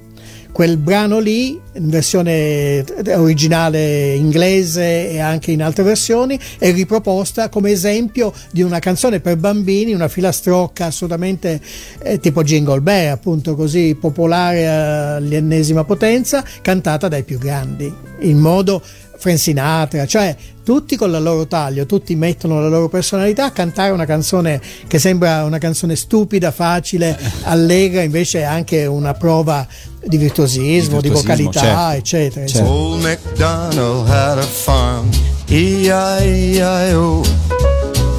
Quel 0.57 0.79
brano 0.79 1.19
lì, 1.19 1.61
in 1.75 1.91
versione 1.91 2.83
originale 3.09 4.15
inglese 4.15 5.11
e 5.11 5.19
anche 5.21 5.51
in 5.53 5.63
altre 5.63 5.83
versioni, 5.83 6.41
è 6.57 6.73
riproposta 6.73 7.51
come 7.51 7.73
esempio 7.73 8.33
di 8.53 8.63
una 8.63 8.79
canzone 8.79 9.21
per 9.21 9.37
bambini, 9.37 9.93
una 9.93 10.09
filastrocca 10.09 10.87
assolutamente 10.87 11.61
eh, 11.99 12.19
tipo 12.21 12.43
Jingle 12.43 12.81
Bell, 12.81 13.11
appunto 13.11 13.55
così 13.55 13.99
popolare 14.01 14.67
all'ennesima 14.67 15.85
potenza, 15.85 16.43
cantata 16.63 17.07
dai 17.07 17.25
più 17.25 17.37
grandi, 17.37 17.93
in 18.21 18.39
modo 18.39 18.83
Frank 19.19 19.39
Sinatra, 19.39 20.07
cioè 20.07 20.35
tutti 20.65 20.97
con 20.97 21.11
la 21.11 21.19
loro 21.19 21.47
taglio, 21.47 21.87
tutti 21.87 22.17
mettono 22.17 22.61
la 22.61 22.69
loro 22.69 22.89
personalità. 22.89 23.45
A 23.45 23.51
cantare 23.51 23.93
una 23.93 24.05
canzone 24.05 24.61
che 24.87 24.99
sembra 24.99 25.45
una 25.45 25.59
canzone 25.59 25.97
stupida, 25.97 26.51
facile, 26.51 27.17
allegra, 27.45 28.03
invece 28.03 28.41
è 28.41 28.45
anche 28.45 28.85
una 28.87 29.15
prova 29.15 29.67
di 30.07 30.17
virtuosismo, 30.19 31.01
di, 31.01 31.09
virtuosismo, 31.09 31.51
vocalità, 31.51 31.61
certo. 31.61 31.97
eccetera. 31.97 32.47
Certo. 32.47 32.69
Old 32.69 33.03
MacDonald 33.03 34.09
had 34.09 34.39
a 34.39 34.43
farm, 34.43 35.11
E-I-E-I-O. 35.49 37.23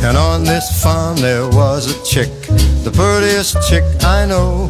And 0.04 0.15
on 0.15 0.43
this 0.43 0.82
farm 0.82 1.15
there 1.17 1.47
was 1.47 1.88
a 1.89 2.04
chick, 2.04 2.30
the 2.84 2.91
prettiest 2.91 3.58
chick 3.67 3.84
I 4.04 4.26
know. 4.26 4.67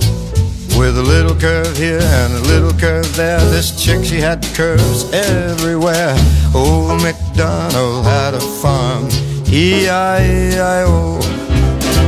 With 0.78 0.96
a 0.96 1.02
little 1.02 1.34
curve 1.34 1.76
here 1.76 2.00
and 2.00 2.34
a 2.34 2.42
little 2.42 2.72
curve 2.72 3.12
there, 3.16 3.40
this 3.50 3.72
chick 3.84 4.06
she 4.06 4.20
had 4.20 4.46
curves 4.54 5.12
everywhere. 5.12 6.16
Old 6.54 7.02
MacDonald 7.02 8.06
had 8.06 8.36
a 8.36 8.40
farm, 8.40 9.10
E-I-E-I-O. 9.52 11.20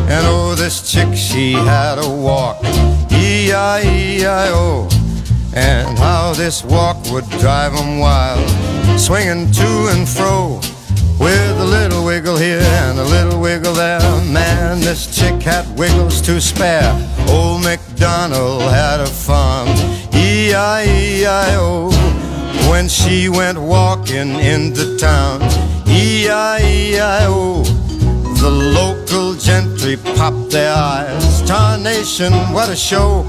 And 0.10 0.26
oh, 0.28 0.56
this 0.56 0.82
chick, 0.92 1.16
she 1.16 1.54
had 1.54 1.98
a 1.98 2.08
walk, 2.08 2.64
E-I-E-I-O. 3.12 4.88
And 5.54 5.98
how 5.98 6.34
this 6.34 6.64
walk 6.64 6.98
would 7.12 7.28
drive 7.40 7.76
'em 7.76 8.00
wild, 8.00 8.48
swinging 9.00 9.52
to 9.52 9.88
and 9.92 10.08
fro. 10.08 10.60
With 11.20 11.60
a 11.60 11.66
little 11.66 12.06
wiggle 12.06 12.38
here 12.38 12.62
and 12.62 12.98
a 12.98 13.04
little 13.04 13.40
wiggle 13.42 13.74
there. 13.74 14.00
Man, 14.32 14.80
this 14.80 15.08
chick 15.08 15.42
had 15.42 15.66
wiggles 15.78 16.22
to 16.22 16.40
spare. 16.40 16.96
Old 17.28 17.62
MacDonald 17.64 18.62
had 18.62 19.02
a 19.02 19.06
farm, 19.06 19.68
E-I-E-I-O. 20.14 21.92
When 22.70 22.88
she 22.88 23.28
went 23.28 23.58
walking 23.58 24.40
into 24.40 24.98
town, 24.98 25.42
E-I-E-I-O. 25.88 27.64
The 28.44 28.50
local 28.50 29.34
gentry 29.34 29.98
popped 30.16 30.52
their 30.52 30.74
eyes. 30.74 31.42
Tarnation, 31.42 32.32
what 32.54 32.70
a 32.70 32.76
show! 32.76 33.26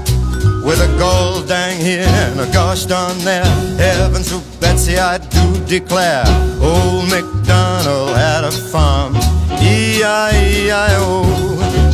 With 0.63 0.79
a 0.79 0.87
gold 0.99 1.47
dang 1.47 1.81
here 1.81 2.05
and 2.07 2.39
a 2.39 2.45
gosh 2.53 2.85
darn 2.85 3.17
there. 3.19 3.43
Heavens 3.77 4.29
to 4.29 4.41
Betsy, 4.59 4.97
I 4.97 5.17
do 5.17 5.65
declare. 5.65 6.23
Old 6.61 7.09
MacDonald 7.09 8.15
had 8.15 8.43
a 8.43 8.51
farm. 8.51 9.15
E-I-E-I-O. 9.59 11.23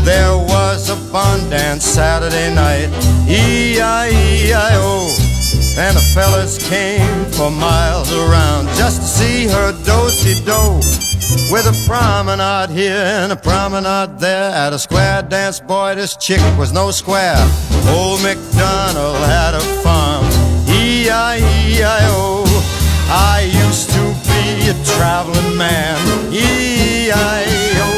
There 0.03 0.37
was 0.37 0.89
a 0.89 1.11
barn 1.11 1.49
dance 1.49 1.85
Saturday 1.85 2.53
night. 2.53 2.89
E-I-E-I-O. 3.29 5.15
And 5.79 5.95
the 5.95 6.01
fellas 6.13 6.57
came 6.67 7.25
for 7.31 7.49
miles 7.49 8.11
around 8.11 8.67
just 8.75 9.01
to 9.01 9.07
see 9.07 9.47
her 9.47 9.71
do-si-do. 9.85 11.06
With 11.51 11.67
a 11.67 11.75
promenade 11.85 12.69
here 12.69 12.95
and 12.95 13.33
a 13.33 13.35
promenade 13.35 14.17
there 14.17 14.49
At 14.49 14.71
a 14.71 14.79
square 14.79 15.21
dance, 15.21 15.59
boy, 15.59 15.95
this 15.95 16.15
chick 16.15 16.39
was 16.57 16.71
no 16.71 16.91
square. 16.91 17.35
Old 17.89 18.23
MacDonald 18.23 19.17
had 19.27 19.53
a 19.53 19.59
farm, 19.83 20.25
E-I-E-I-O 20.67 22.45
I 23.09 23.41
used 23.67 23.89
to 23.91 24.03
be 24.23 24.69
a 24.71 24.75
traveling 24.95 25.57
man, 25.57 25.99
E-I-O 26.31 27.91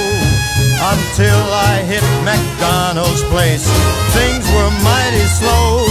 Until 0.81 1.41
I 1.53 1.83
hit 1.85 2.03
MacDonald's 2.25 3.21
place. 3.29 3.69
Things 4.17 4.45
were 4.57 4.71
mighty 4.81 5.25
slow 5.37 5.85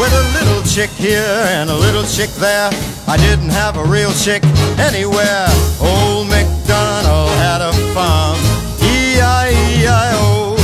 With 0.00 0.12
a 0.12 0.24
little 0.32 0.62
chick 0.62 0.90
here 0.90 1.44
and 1.52 1.68
a 1.68 1.76
little 1.76 2.04
chick 2.04 2.30
there 2.40 2.70
I 3.10 3.16
didn't 3.16 3.50
have 3.50 3.76
a 3.76 3.82
real 3.82 4.12
chick 4.12 4.38
anywhere. 4.78 5.50
Old 5.82 6.30
MacDonald 6.30 7.34
had 7.42 7.58
a 7.58 7.72
farm, 7.90 8.38
E-I-E-I-O 8.78 10.54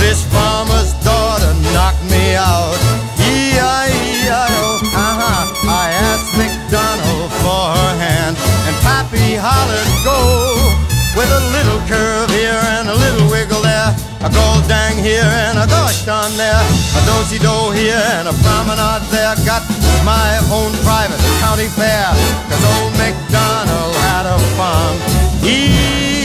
This 0.00 0.24
farmer's 0.32 0.96
daughter 1.04 1.52
knocked 1.76 2.00
me 2.08 2.32
out, 2.32 2.80
E-I-E-I-O 3.20 4.80
Uh-huh, 4.88 5.68
I 5.68 5.92
asked 5.92 6.32
MacDonald 6.40 7.28
for 7.44 7.64
her 7.76 7.92
hand 8.00 8.40
And 8.64 8.74
Pappy 8.80 9.36
hollered 9.36 9.92
go! 10.00 10.16
With 11.12 11.28
a 11.28 11.42
little 11.52 11.75
A 14.26 14.28
gold 14.28 14.66
dang 14.66 14.98
here 14.98 15.22
and 15.22 15.56
a 15.56 15.68
gosh 15.68 16.02
darn 16.02 16.36
there. 16.36 16.62
A 16.98 17.00
dosey 17.06 17.38
do 17.38 17.70
here 17.70 18.02
and 18.18 18.26
a 18.26 18.34
promenade 18.42 19.06
there. 19.14 19.36
Got 19.46 19.62
my 20.02 20.42
own 20.50 20.72
private 20.82 21.22
county 21.38 21.68
fair. 21.68 22.10
Cause 22.50 22.64
old 22.74 22.92
MacDonald 22.98 23.94
had 24.02 24.26
a 24.26 24.36
farm. 24.58 24.96
E-I-O. 25.44 26.15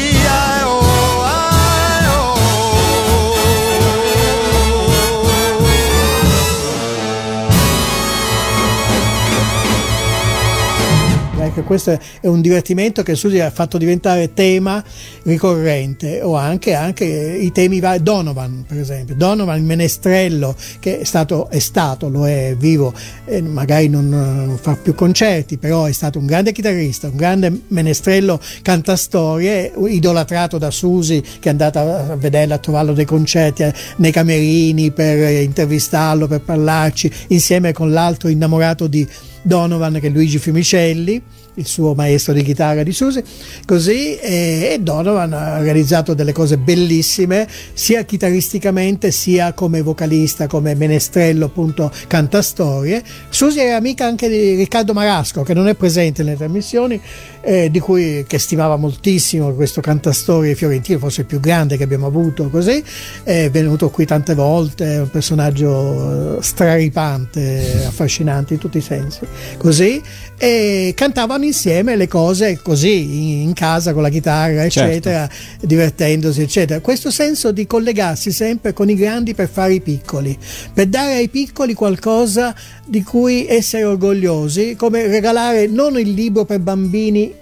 Ecco, 11.61 11.63
questo 11.63 11.91
è 11.91 12.27
un 12.27 12.41
divertimento 12.41 13.03
che 13.03 13.15
Susi 13.15 13.39
ha 13.39 13.49
fatto 13.51 13.77
diventare 13.77 14.33
tema 14.33 14.83
ricorrente 15.23 16.21
o 16.21 16.35
anche, 16.35 16.73
anche 16.73 17.05
i 17.05 17.51
temi 17.51 17.79
vari. 17.79 18.03
Donovan, 18.03 18.65
per 18.67 18.79
esempio, 18.79 19.15
Donovan, 19.15 19.57
il 19.57 19.63
menestrello 19.63 20.55
che 20.79 20.99
è 20.99 21.03
stato, 21.03 21.49
è 21.49 21.59
stato 21.59 22.09
lo 22.09 22.27
è 22.27 22.55
vivo, 22.57 22.93
eh, 23.25 23.41
magari 23.41 23.87
non, 23.87 24.09
non 24.09 24.57
fa 24.59 24.75
più 24.75 24.95
concerti, 24.95 25.57
però 25.57 25.85
è 25.85 25.91
stato 25.91 26.19
un 26.19 26.25
grande 26.25 26.51
chitarrista, 26.51 27.07
un 27.07 27.15
grande 27.15 27.61
menestrello 27.67 28.39
cantastorie, 28.61 29.71
idolatrato 29.87 30.57
da 30.57 30.71
Susi 30.71 31.21
che 31.21 31.49
è 31.49 31.51
andata 31.51 32.11
a 32.11 32.15
vederlo, 32.15 32.55
a 32.55 32.57
trovarlo 32.57 32.93
dei 32.93 33.05
concerti 33.05 33.63
eh, 33.63 33.73
nei 33.97 34.11
camerini 34.11 34.91
per 34.91 35.41
intervistarlo, 35.41 36.27
per 36.27 36.41
parlarci, 36.41 37.11
insieme 37.27 37.71
con 37.71 37.91
l'altro 37.91 38.29
innamorato 38.29 38.87
di 38.87 39.07
Donovan 39.43 39.99
che 39.99 40.07
è 40.07 40.09
Luigi 40.09 40.37
Fiumicelli, 40.37 41.21
il 41.55 41.65
suo 41.65 41.93
maestro 41.93 42.33
di 42.33 42.43
chitarra 42.43 42.83
di 42.83 42.91
Susi, 42.91 43.21
così 43.65 44.15
e, 44.15 44.69
e 44.71 44.79
Donovan 44.79 45.33
ha 45.33 45.59
realizzato 45.59 46.13
delle 46.13 46.31
cose 46.31 46.57
bellissime 46.57 47.47
sia 47.73 48.03
chitarristicamente 48.03 49.11
sia 49.11 49.53
come 49.53 49.81
vocalista, 49.81 50.47
come 50.47 50.75
menestrello 50.75 51.45
appunto 51.45 51.91
cantastorie. 52.07 53.03
Susi 53.29 53.59
era 53.59 53.75
amica 53.75 54.05
anche 54.05 54.29
di 54.29 54.55
Riccardo 54.55 54.93
Marasco 54.93 55.43
che 55.43 55.53
non 55.53 55.67
è 55.67 55.75
presente 55.75 56.23
nelle 56.23 56.37
trasmissioni, 56.37 56.99
eh, 57.41 57.69
di 57.69 57.79
cui 57.79 58.23
che 58.27 58.39
stimava 58.39 58.77
moltissimo 58.77 59.53
questo 59.53 59.81
cantastorie 59.81 60.55
fiorentino, 60.55 60.99
forse 60.99 61.21
il 61.21 61.27
più 61.27 61.39
grande 61.39 61.75
che 61.77 61.83
abbiamo 61.83 62.07
avuto 62.07 62.49
così, 62.49 62.83
è 63.23 63.49
venuto 63.49 63.89
qui 63.89 64.05
tante 64.05 64.35
volte, 64.35 64.93
è 64.93 64.99
un 64.99 65.09
personaggio 65.09 66.37
eh, 66.37 66.41
straripante, 66.41 67.83
affascinante 67.87 68.53
in 68.53 68.59
tutti 68.59 68.77
i 68.77 68.81
sensi, 68.81 69.25
così, 69.57 70.01
e 70.37 70.93
cantavano 70.95 71.45
insieme 71.51 71.95
le 71.95 72.07
cose 72.07 72.59
così 72.61 73.41
in 73.41 73.53
casa 73.53 73.93
con 73.93 74.01
la 74.01 74.09
chitarra 74.09 74.63
eccetera 74.63 75.27
certo. 75.27 75.65
divertendosi 75.65 76.41
eccetera 76.41 76.79
questo 76.79 77.11
senso 77.11 77.51
di 77.51 77.67
collegarsi 77.67 78.31
sempre 78.31 78.73
con 78.73 78.89
i 78.89 78.95
grandi 78.95 79.35
per 79.35 79.49
fare 79.49 79.75
i 79.75 79.81
piccoli 79.81 80.37
per 80.73 80.87
dare 80.87 81.15
ai 81.15 81.27
piccoli 81.29 81.73
qualcosa 81.73 82.55
di 82.85 83.03
cui 83.03 83.45
essere 83.47 83.83
orgogliosi 83.83 84.75
come 84.75 85.07
regalare 85.07 85.67
non 85.67 85.99
il 85.99 86.11
libro 86.11 86.45
per 86.45 86.59
bambini 86.59 87.40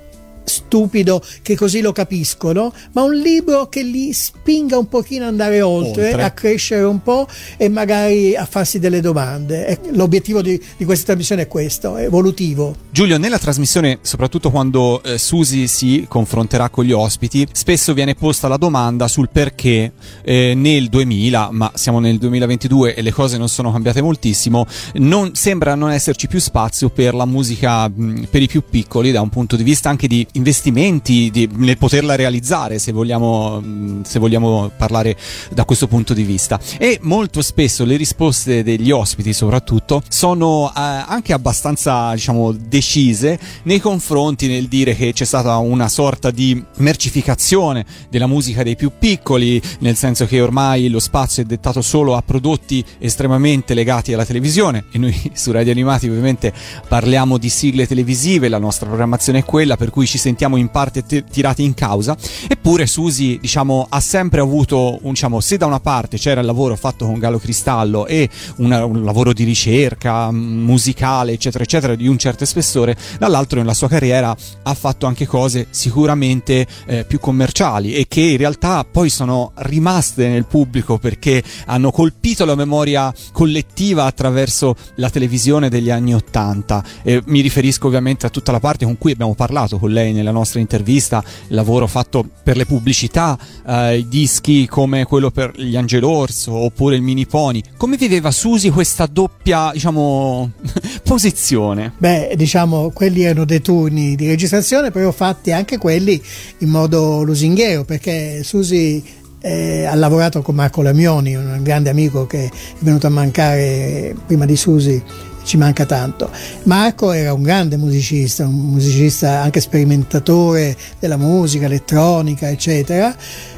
stupido 0.49 1.21
che 1.41 1.55
così 1.55 1.79
lo 1.79 1.93
capiscono, 1.93 2.73
ma 2.93 3.03
un 3.03 3.13
libro 3.13 3.69
che 3.69 3.83
li 3.83 4.11
spinga 4.11 4.77
un 4.77 4.89
pochino 4.89 5.23
ad 5.23 5.29
andare 5.29 5.61
oltre, 5.61 6.07
oltre, 6.07 6.23
a 6.23 6.31
crescere 6.31 6.83
un 6.83 7.01
po' 7.01 7.27
e 7.55 7.69
magari 7.69 8.35
a 8.35 8.45
farsi 8.45 8.79
delle 8.79 8.99
domande. 8.99 9.79
L'obiettivo 9.91 10.41
di, 10.41 10.61
di 10.75 10.85
questa 10.85 11.05
trasmissione 11.05 11.43
è 11.43 11.47
questo, 11.47 11.95
è 11.95 12.03
evolutivo. 12.03 12.75
Giulio, 12.89 13.17
nella 13.17 13.37
trasmissione, 13.37 13.99
soprattutto 14.01 14.49
quando 14.49 15.01
eh, 15.03 15.17
Susi 15.17 15.67
si 15.67 16.05
confronterà 16.07 16.69
con 16.69 16.83
gli 16.83 16.91
ospiti, 16.91 17.47
spesso 17.51 17.93
viene 17.93 18.15
posta 18.15 18.47
la 18.47 18.57
domanda 18.57 19.07
sul 19.07 19.29
perché 19.31 19.93
eh, 20.23 20.53
nel 20.55 20.89
2000, 20.89 21.49
ma 21.51 21.71
siamo 21.75 21.99
nel 21.99 22.17
2022 22.17 22.95
e 22.95 23.01
le 23.01 23.11
cose 23.11 23.37
non 23.37 23.47
sono 23.47 23.71
cambiate 23.71 24.01
moltissimo, 24.01 24.65
non, 24.95 25.35
sembra 25.35 25.75
non 25.75 25.91
esserci 25.91 26.27
più 26.27 26.39
spazio 26.39 26.89
per 26.89 27.13
la 27.13 27.25
musica 27.25 27.87
mh, 27.87 28.27
per 28.29 28.41
i 28.41 28.47
più 28.47 28.63
piccoli 28.67 29.11
da 29.11 29.21
un 29.21 29.29
punto 29.29 29.55
di 29.55 29.63
vista 29.63 29.89
anche 29.89 30.07
di 30.07 30.25
investimenti 30.39 31.29
di, 31.31 31.47
nel 31.53 31.77
poterla 31.77 32.15
realizzare, 32.15 32.79
se 32.79 32.91
vogliamo, 32.91 34.01
se 34.03 34.19
vogliamo 34.19 34.71
parlare 34.75 35.15
da 35.51 35.65
questo 35.65 35.87
punto 35.87 36.13
di 36.13 36.23
vista. 36.23 36.59
E 36.77 36.97
molto 37.01 37.41
spesso 37.41 37.85
le 37.85 37.95
risposte 37.95 38.63
degli 38.63 38.91
ospiti, 38.91 39.33
soprattutto, 39.33 40.01
sono 40.07 40.69
eh, 40.69 40.71
anche 40.75 41.33
abbastanza, 41.33 42.13
diciamo, 42.13 42.51
decise 42.53 43.39
nei 43.63 43.79
confronti 43.79 44.47
nel 44.47 44.67
dire 44.67 44.95
che 44.95 45.13
c'è 45.13 45.25
stata 45.25 45.57
una 45.57 45.89
sorta 45.89 46.31
di 46.31 46.63
mercificazione 46.77 47.85
della 48.09 48.27
musica 48.27 48.63
dei 48.63 48.75
più 48.75 48.91
piccoli, 48.97 49.61
nel 49.79 49.95
senso 49.95 50.25
che 50.25 50.41
ormai 50.41 50.89
lo 50.89 50.99
spazio 50.99 51.43
è 51.43 51.45
dettato 51.45 51.81
solo 51.81 52.15
a 52.15 52.21
prodotti 52.21 52.83
estremamente 52.99 53.73
legati 53.73 54.13
alla 54.13 54.25
televisione 54.25 54.85
e 54.91 54.97
noi 54.97 55.15
su 55.33 55.51
Radio 55.51 55.71
Animati 55.71 56.07
ovviamente 56.07 56.53
parliamo 56.87 57.37
di 57.37 57.49
sigle 57.49 57.87
televisive, 57.87 58.47
la 58.47 58.57
nostra 58.57 58.87
programmazione 58.87 59.39
è 59.39 59.45
quella 59.45 59.75
per 59.75 59.89
cui 59.89 60.05
ci 60.05 60.17
sentiamo 60.19 60.57
in 60.57 60.69
parte 60.69 61.03
t- 61.03 61.23
tirati 61.23 61.63
in 61.63 61.73
causa, 61.73 62.15
eppure 62.47 62.85
Susi 62.85 63.37
diciamo, 63.41 63.87
ha 63.89 63.99
sempre 63.99 64.41
avuto, 64.41 64.99
un, 65.01 65.11
diciamo, 65.11 65.39
se 65.39 65.57
da 65.57 65.65
una 65.65 65.79
parte 65.79 66.17
c'era 66.17 66.41
il 66.41 66.45
lavoro 66.45 66.75
fatto 66.75 67.05
con 67.05 67.17
Gallo 67.17 67.39
Cristallo 67.39 68.05
e 68.05 68.29
una, 68.57 68.85
un 68.85 69.03
lavoro 69.03 69.33
di 69.33 69.43
ricerca 69.43 70.31
mm, 70.31 70.63
musicale, 70.63 71.31
eccetera, 71.31 71.63
eccetera, 71.63 71.95
di 71.95 72.07
un 72.07 72.17
certo 72.17 72.45
spessore, 72.45 72.95
dall'altro 73.17 73.59
nella 73.59 73.73
sua 73.73 73.87
carriera 73.87 74.35
ha 74.63 74.73
fatto 74.73 75.05
anche 75.05 75.25
cose 75.25 75.67
sicuramente 75.69 76.67
eh, 76.85 77.05
più 77.05 77.19
commerciali 77.19 77.93
e 77.93 78.05
che 78.07 78.21
in 78.21 78.37
realtà 78.37 78.85
poi 78.89 79.09
sono 79.09 79.51
rimaste 79.55 80.27
nel 80.27 80.45
pubblico 80.45 80.97
perché 80.97 81.41
hanno 81.65 81.91
colpito 81.91 82.45
la 82.45 82.55
memoria 82.55 83.13
collettiva 83.31 84.05
attraverso 84.05 84.75
la 84.95 85.09
televisione 85.09 85.69
degli 85.69 85.89
anni 85.89 86.13
Ottanta. 86.13 86.83
mi 87.25 87.41
riferisco 87.41 87.87
ovviamente 87.87 88.25
a 88.25 88.29
tutta 88.29 88.51
la 88.51 88.59
parte 88.59 88.85
con 88.85 88.97
cui 88.97 89.11
abbiamo 89.11 89.35
parlato 89.35 89.77
con 89.77 89.91
lei 89.91 90.08
nella 90.11 90.31
nostra 90.31 90.59
intervista, 90.59 91.23
il 91.47 91.55
lavoro 91.55 91.87
fatto 91.87 92.25
per 92.43 92.57
le 92.57 92.65
pubblicità, 92.65 93.37
eh, 93.65 94.05
dischi 94.07 94.67
come 94.67 95.05
quello 95.05 95.31
per 95.31 95.53
gli 95.55 95.75
Angelorso 95.75 96.53
oppure 96.53 96.95
il 96.95 97.01
Mini 97.01 97.25
Pony. 97.25 97.61
Come 97.77 97.97
viveva 97.97 98.31
Susi 98.31 98.69
questa 98.69 99.05
doppia, 99.05 99.71
diciamo, 99.73 100.51
posizione? 101.03 101.93
Beh, 101.97 102.33
diciamo, 102.35 102.91
quelli 102.91 103.23
erano 103.23 103.45
dei 103.45 103.61
turni 103.61 104.15
di 104.15 104.27
registrazione, 104.27 104.91
però 104.91 105.11
fatti 105.11 105.51
anche 105.51 105.77
quelli 105.77 106.21
in 106.59 106.69
modo 106.69 107.23
lusinghiero, 107.23 107.83
perché 107.83 108.41
Susi 108.43 109.03
eh, 109.41 109.85
ha 109.85 109.95
lavorato 109.95 110.41
con 110.41 110.55
Marco 110.55 110.81
Lamioni, 110.81 111.35
un 111.35 111.59
grande 111.61 111.89
amico 111.89 112.25
che 112.27 112.45
è 112.45 112.49
venuto 112.79 113.07
a 113.07 113.09
mancare 113.09 114.15
prima 114.25 114.45
di 114.45 114.55
Susi 114.55 115.01
ci 115.49 115.57
manca 115.57 115.83
tanto. 115.87 116.29
Marco 116.63 117.11
era 117.11 117.33
un 117.33 117.41
grande 117.41 117.75
musicista, 117.75 118.45
un 118.45 118.53
musicista 118.53 119.41
anche 119.41 119.59
sperimentatore 119.59 120.77
della 120.99 121.17
musica 121.17 121.65
elettronica, 121.65 122.49
eccetera, 122.49 123.15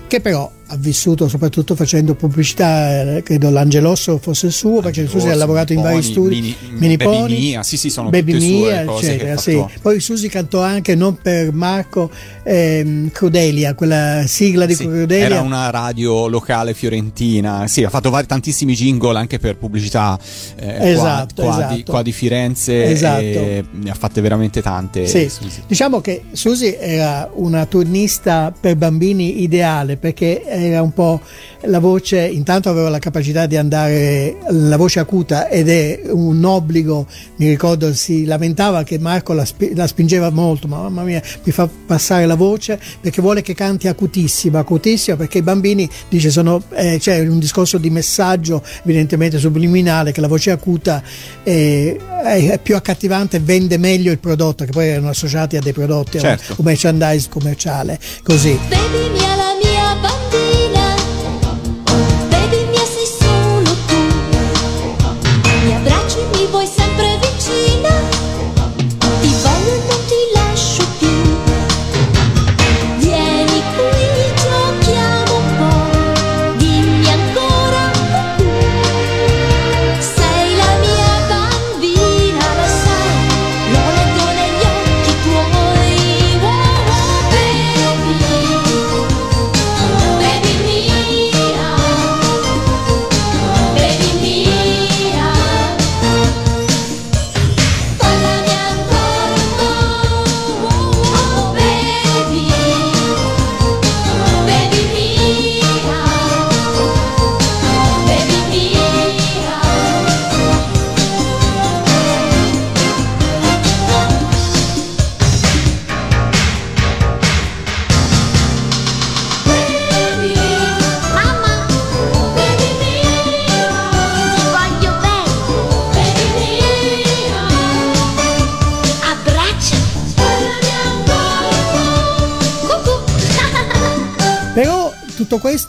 che 0.08 0.22
però 0.22 0.50
ha 0.72 0.78
vissuto 0.78 1.28
soprattutto 1.28 1.76
facendo 1.76 2.16
pubblicità, 2.16 3.18
eh, 3.18 3.24
credo 3.24 3.50
l'Angelosso 3.50 4.18
fosse 4.18 4.46
il 4.46 4.52
suo, 4.54 4.80
perché 4.80 5.06
Susi 5.06 5.28
ha 5.28 5.36
lavorato 5.36 5.74
in 5.74 5.82
vari 5.82 6.02
studi, 6.02 6.36
Mini, 6.36 6.56
mini 6.78 6.96
Baby 6.96 7.18
Pony, 7.18 7.40
Mia, 7.40 7.64
sì 7.64 7.76
sì 7.76 7.90
sono 7.90 8.10
Baby 8.10 8.38
Mia, 8.38 8.84
eccetera, 8.84 9.36
sì. 9.36 9.62
Poi 9.82 10.00
Susi 10.00 10.30
cantò 10.30 10.62
anche, 10.62 10.96
non 10.96 11.18
per 11.22 11.52
Marco, 11.52 12.10
ehm, 12.44 13.12
Crudelia, 13.12 13.76
quella 13.76 14.24
sigla 14.26 14.66
di 14.66 14.76
sì, 14.76 14.86
Crudelia. 14.86 15.26
Era 15.26 15.42
una 15.42 15.70
radio 15.70 16.28
locale 16.28 16.74
fiorentina, 16.74 17.68
sì, 17.68 17.84
ha 17.84 17.90
fatto 17.90 18.10
vari, 18.10 18.28
tantissimi 18.28 18.74
jingle 18.74 19.18
anche 19.18 19.40
per 19.40 19.58
pubblicità 19.58 20.18
eh, 20.56 20.92
esatto, 20.92 21.42
qua, 21.42 21.44
qua, 21.44 21.58
esatto. 21.58 21.76
Di, 21.76 21.84
qua, 21.84 22.02
Di, 22.02 22.12
Firenze 22.14 22.86
esatto. 22.86 23.22
e 23.22 23.66
ne 23.72 23.90
ha 23.90 23.96
fatte 23.96 24.22
veramente 24.22 24.62
tante. 24.62 25.06
Sì. 25.06 25.30
Diciamo 25.68 26.00
che 26.00 26.24
Susi 26.32 26.74
era 26.80 27.30
una 27.34 27.66
turnista 27.66 28.54
per 28.58 28.78
bambini 28.78 29.42
ideale 29.42 29.98
perché 29.98 30.44
era 30.66 30.82
un 30.82 30.94
po' 30.94 31.22
la 31.62 31.80
voce, 31.80 32.26
intanto 32.28 32.70
aveva 32.70 32.90
la 32.90 33.00
capacità 33.00 33.46
di 33.46 33.56
andare, 33.56 34.38
la 34.50 34.78
voce 34.78 35.00
acuta 35.00 35.48
ed 35.48 35.70
è 35.70 36.02
un 36.10 36.44
obbligo, 36.44 37.06
mi 37.38 37.50
ricordo 37.50 37.94
si 37.94 38.26
lamentava 38.26 38.84
che 38.84 38.98
Marco 38.98 39.34
la, 39.34 39.46
la 39.74 39.88
spingeva 39.88 40.30
molto, 40.30 40.68
ma 40.68 40.78
mamma 40.78 41.04
mia 41.04 41.22
mi 41.44 41.52
fa 41.52 41.70
passare 41.86 42.26
la 42.26 42.36
voce 42.36 42.80
perché 43.00 43.22
vuole 43.22 43.42
che 43.42 43.54
canti 43.54 43.88
acutissima, 43.88 44.60
acutissima 44.60 45.18
perché 45.18 45.40
i 45.40 45.44
bambini 45.44 45.90
dice 46.10 46.30
sono, 46.30 46.62
eh, 46.74 46.98
c'è 47.00 47.20
un 47.20 47.40
discorso 47.40 47.78
di 47.78 47.90
messaggio 47.90 48.64
evidentemente 48.84 49.38
subliminale 49.38 50.12
che 50.12 50.22
la 50.22 50.28
voce 50.28 50.52
acuta 50.52 51.04
è, 51.44 51.96
è 52.24 52.60
più 52.62 52.76
accattivante, 52.76 53.40
vende 53.40 53.78
meglio 53.78 54.12
il 54.12 54.20
prodotto 54.20 54.66
che 54.66 54.72
poi 54.72 54.88
erano 54.88 55.10
associati 55.10 55.58
a 55.58 55.62
dei 55.62 55.74
prodotti, 55.74 56.20
certo. 56.20 56.54
a 56.54 56.64
merchandise 56.64 57.30
commerciale, 57.30 58.00
così. 58.24 58.58
Baby, 58.70 59.31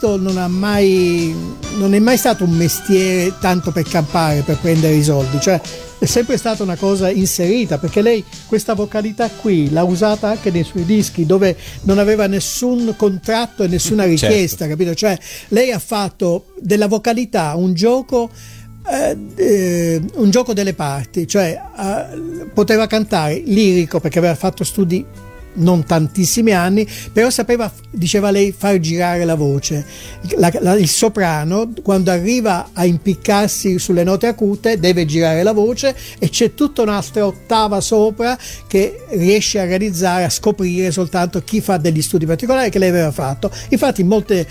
questo 0.03 0.17
non 0.17 0.37
ha 0.37 0.49
mai 0.49 1.33
non 1.77 1.95
è 1.95 2.01
mai 2.01 2.17
stato 2.17 2.43
un 2.43 2.51
mestiere 2.51 3.35
tanto 3.39 3.71
per 3.71 3.85
campare, 3.85 4.43
per 4.43 4.59
prendere 4.59 4.95
i 4.95 5.03
soldi, 5.03 5.41
cioè 5.41 5.61
è 5.99 6.05
sempre 6.07 6.37
stata 6.37 6.65
una 6.65 6.75
cosa 6.75 7.09
inserita 7.09 7.79
perché 7.79 8.03
lei 8.03 8.25
questa 8.49 8.75
vocalità 8.75 9.31
qui 9.31 9.71
l'ha 9.71 9.85
usata 9.85 10.29
anche 10.29 10.51
nei 10.51 10.65
suoi 10.65 10.85
dischi 10.85 11.25
dove 11.25 11.57
non 11.83 11.99
aveva 11.99 12.27
nessun 12.27 12.95
contratto 12.97 13.63
e 13.63 13.69
nessuna 13.69 14.03
Certo. 14.13 14.27
richiesta, 14.27 14.67
capito? 14.67 14.93
Cioè 14.95 15.17
lei 15.49 15.71
ha 15.71 15.79
fatto 15.79 16.47
della 16.59 16.89
vocalità 16.89 17.55
un 17.55 17.73
gioco 17.73 18.29
eh, 18.91 19.17
eh, 19.37 20.03
un 20.17 20.31
gioco 20.31 20.53
delle 20.53 20.75
parti, 20.75 21.29
cioè 21.29 21.57
eh, 21.79 22.47
poteva 22.53 22.89
cantare 22.89 23.41
lirico 23.45 24.01
perché 24.01 24.19
aveva 24.19 24.35
fatto 24.35 24.65
studi 24.65 25.07
non 25.55 25.85
tantissimi 25.85 26.53
anni, 26.53 26.87
però 27.13 27.31
sapeva, 27.31 27.71
diceva 27.91 28.31
lei, 28.31 28.55
far 28.57 28.79
girare 28.79 29.25
la 29.25 29.35
voce. 29.35 29.85
La- 30.37 30.53
la- 30.61 30.75
il 30.75 30.89
soprano, 30.89 31.73
quando 31.83 32.11
arriva 32.11 32.71
a 32.73 32.85
impiccarsi 32.85 33.79
sulle 33.79 34.05
note 34.05 34.27
acute, 34.27 34.79
deve 34.79 35.05
girare 35.05 35.43
la 35.43 35.53
voce 35.53 35.95
e 36.19 36.29
c'è 36.29 36.55
tutta 36.55 36.83
un'altra 36.83 37.27
ottava 37.27 37.81
sopra 37.81 38.39
che 38.67 39.05
riesce 39.11 39.61
a 39.61 39.65
realizzare, 39.65 40.25
a 40.25 40.31
scoprire 40.31 40.91
soltanto 40.91 41.43
chi 41.43 41.61
fa 41.61 41.77
degli 41.77 42.03
studi 42.03 42.27
particolari 42.27 42.71
che 42.71 42.79
lei 42.79 42.89
aveva 42.91 43.11
fatto. 43.13 43.51
Infatti, 43.71 44.01
in 44.01 44.07
molte 44.09 44.47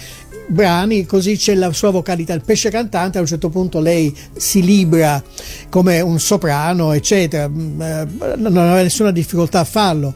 brani 0.48 1.06
così 1.06 1.38
c'è 1.38 1.54
la 1.54 1.72
sua 1.72 1.92
vocalità 1.92 2.34
il 2.34 2.42
pesce 2.44 2.70
cantante 2.70 3.18
a 3.18 3.22
un 3.22 3.28
certo 3.28 3.50
punto 3.50 3.80
lei 3.80 4.14
si 4.36 4.62
libra 4.62 5.24
come 5.70 6.02
un 6.02 6.20
soprano 6.20 6.92
eccetera 6.92 7.48
Mm, 7.48 7.82
eh, 7.82 8.08
non 8.38 8.58
aveva 8.58 8.82
nessuna 8.82 9.12
difficoltà 9.12 9.60
a 9.62 9.64
farlo 9.64 10.14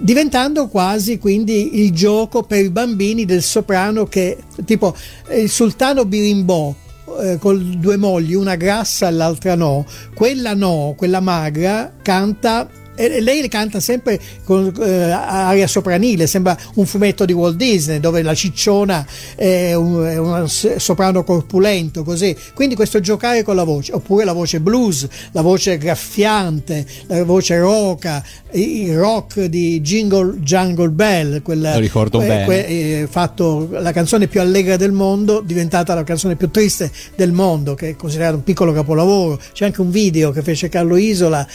diventando 0.00 0.68
quasi 0.68 1.18
quindi 1.18 1.82
il 1.82 1.92
gioco 1.92 2.42
per 2.42 2.64
i 2.64 2.70
bambini 2.70 3.24
del 3.24 3.42
soprano 3.42 4.04
che 4.04 4.38
tipo 4.64 4.94
il 5.30 5.50
sultano 5.50 6.04
birimbò 6.04 6.74
eh, 7.20 7.38
con 7.38 7.76
due 7.78 7.96
mogli, 7.96 8.34
una 8.34 8.56
grassa 8.56 9.08
e 9.08 9.10
l'altra 9.10 9.54
no, 9.54 9.84
quella 10.14 10.54
no, 10.54 10.94
quella 10.96 11.20
magra 11.20 11.92
canta 12.00 12.68
e 13.06 13.20
lei 13.20 13.48
canta 13.48 13.80
sempre 13.80 14.20
con 14.44 14.72
eh, 14.80 15.10
aria 15.10 15.66
sopranile, 15.66 16.26
sembra 16.26 16.56
un 16.74 16.86
fumetto 16.86 17.24
di 17.24 17.32
Walt 17.32 17.56
Disney 17.56 18.00
dove 18.00 18.22
la 18.22 18.34
cicciona 18.34 19.06
è 19.34 19.74
un, 19.74 20.04
è 20.04 20.18
un 20.18 20.48
soprano 20.48 21.24
corpulento, 21.24 22.04
così. 22.04 22.36
Quindi 22.54 22.74
questo 22.74 23.00
giocare 23.00 23.42
con 23.42 23.56
la 23.56 23.64
voce, 23.64 23.92
oppure 23.92 24.24
la 24.24 24.32
voce 24.32 24.60
blues, 24.60 25.06
la 25.32 25.40
voce 25.42 25.78
graffiante, 25.78 26.86
la 27.06 27.24
voce 27.24 27.58
roca, 27.58 28.24
il 28.52 28.96
rock 28.96 29.44
di 29.44 29.80
Jingle 29.80 30.38
Jungle 30.38 30.90
Bell, 30.90 31.42
quella, 31.42 31.74
Lo 31.74 31.80
ricordo 31.80 32.18
bene. 32.18 32.66
eh, 32.66 33.08
fatto 33.10 33.68
la 33.70 33.92
canzone 33.92 34.26
più 34.26 34.40
allegra 34.40 34.76
del 34.76 34.92
mondo, 34.92 35.40
diventata 35.40 35.94
la 35.94 36.04
canzone 36.04 36.36
più 36.36 36.50
triste 36.50 36.90
del 37.16 37.32
mondo, 37.32 37.74
che 37.74 37.90
è 37.90 37.96
considerata 37.96 38.36
un 38.36 38.44
piccolo 38.44 38.72
capolavoro. 38.72 39.38
C'è 39.52 39.64
anche 39.64 39.80
un 39.80 39.90
video 39.90 40.30
che 40.30 40.42
fece 40.42 40.68
Carlo 40.68 40.96
Isola 40.96 41.46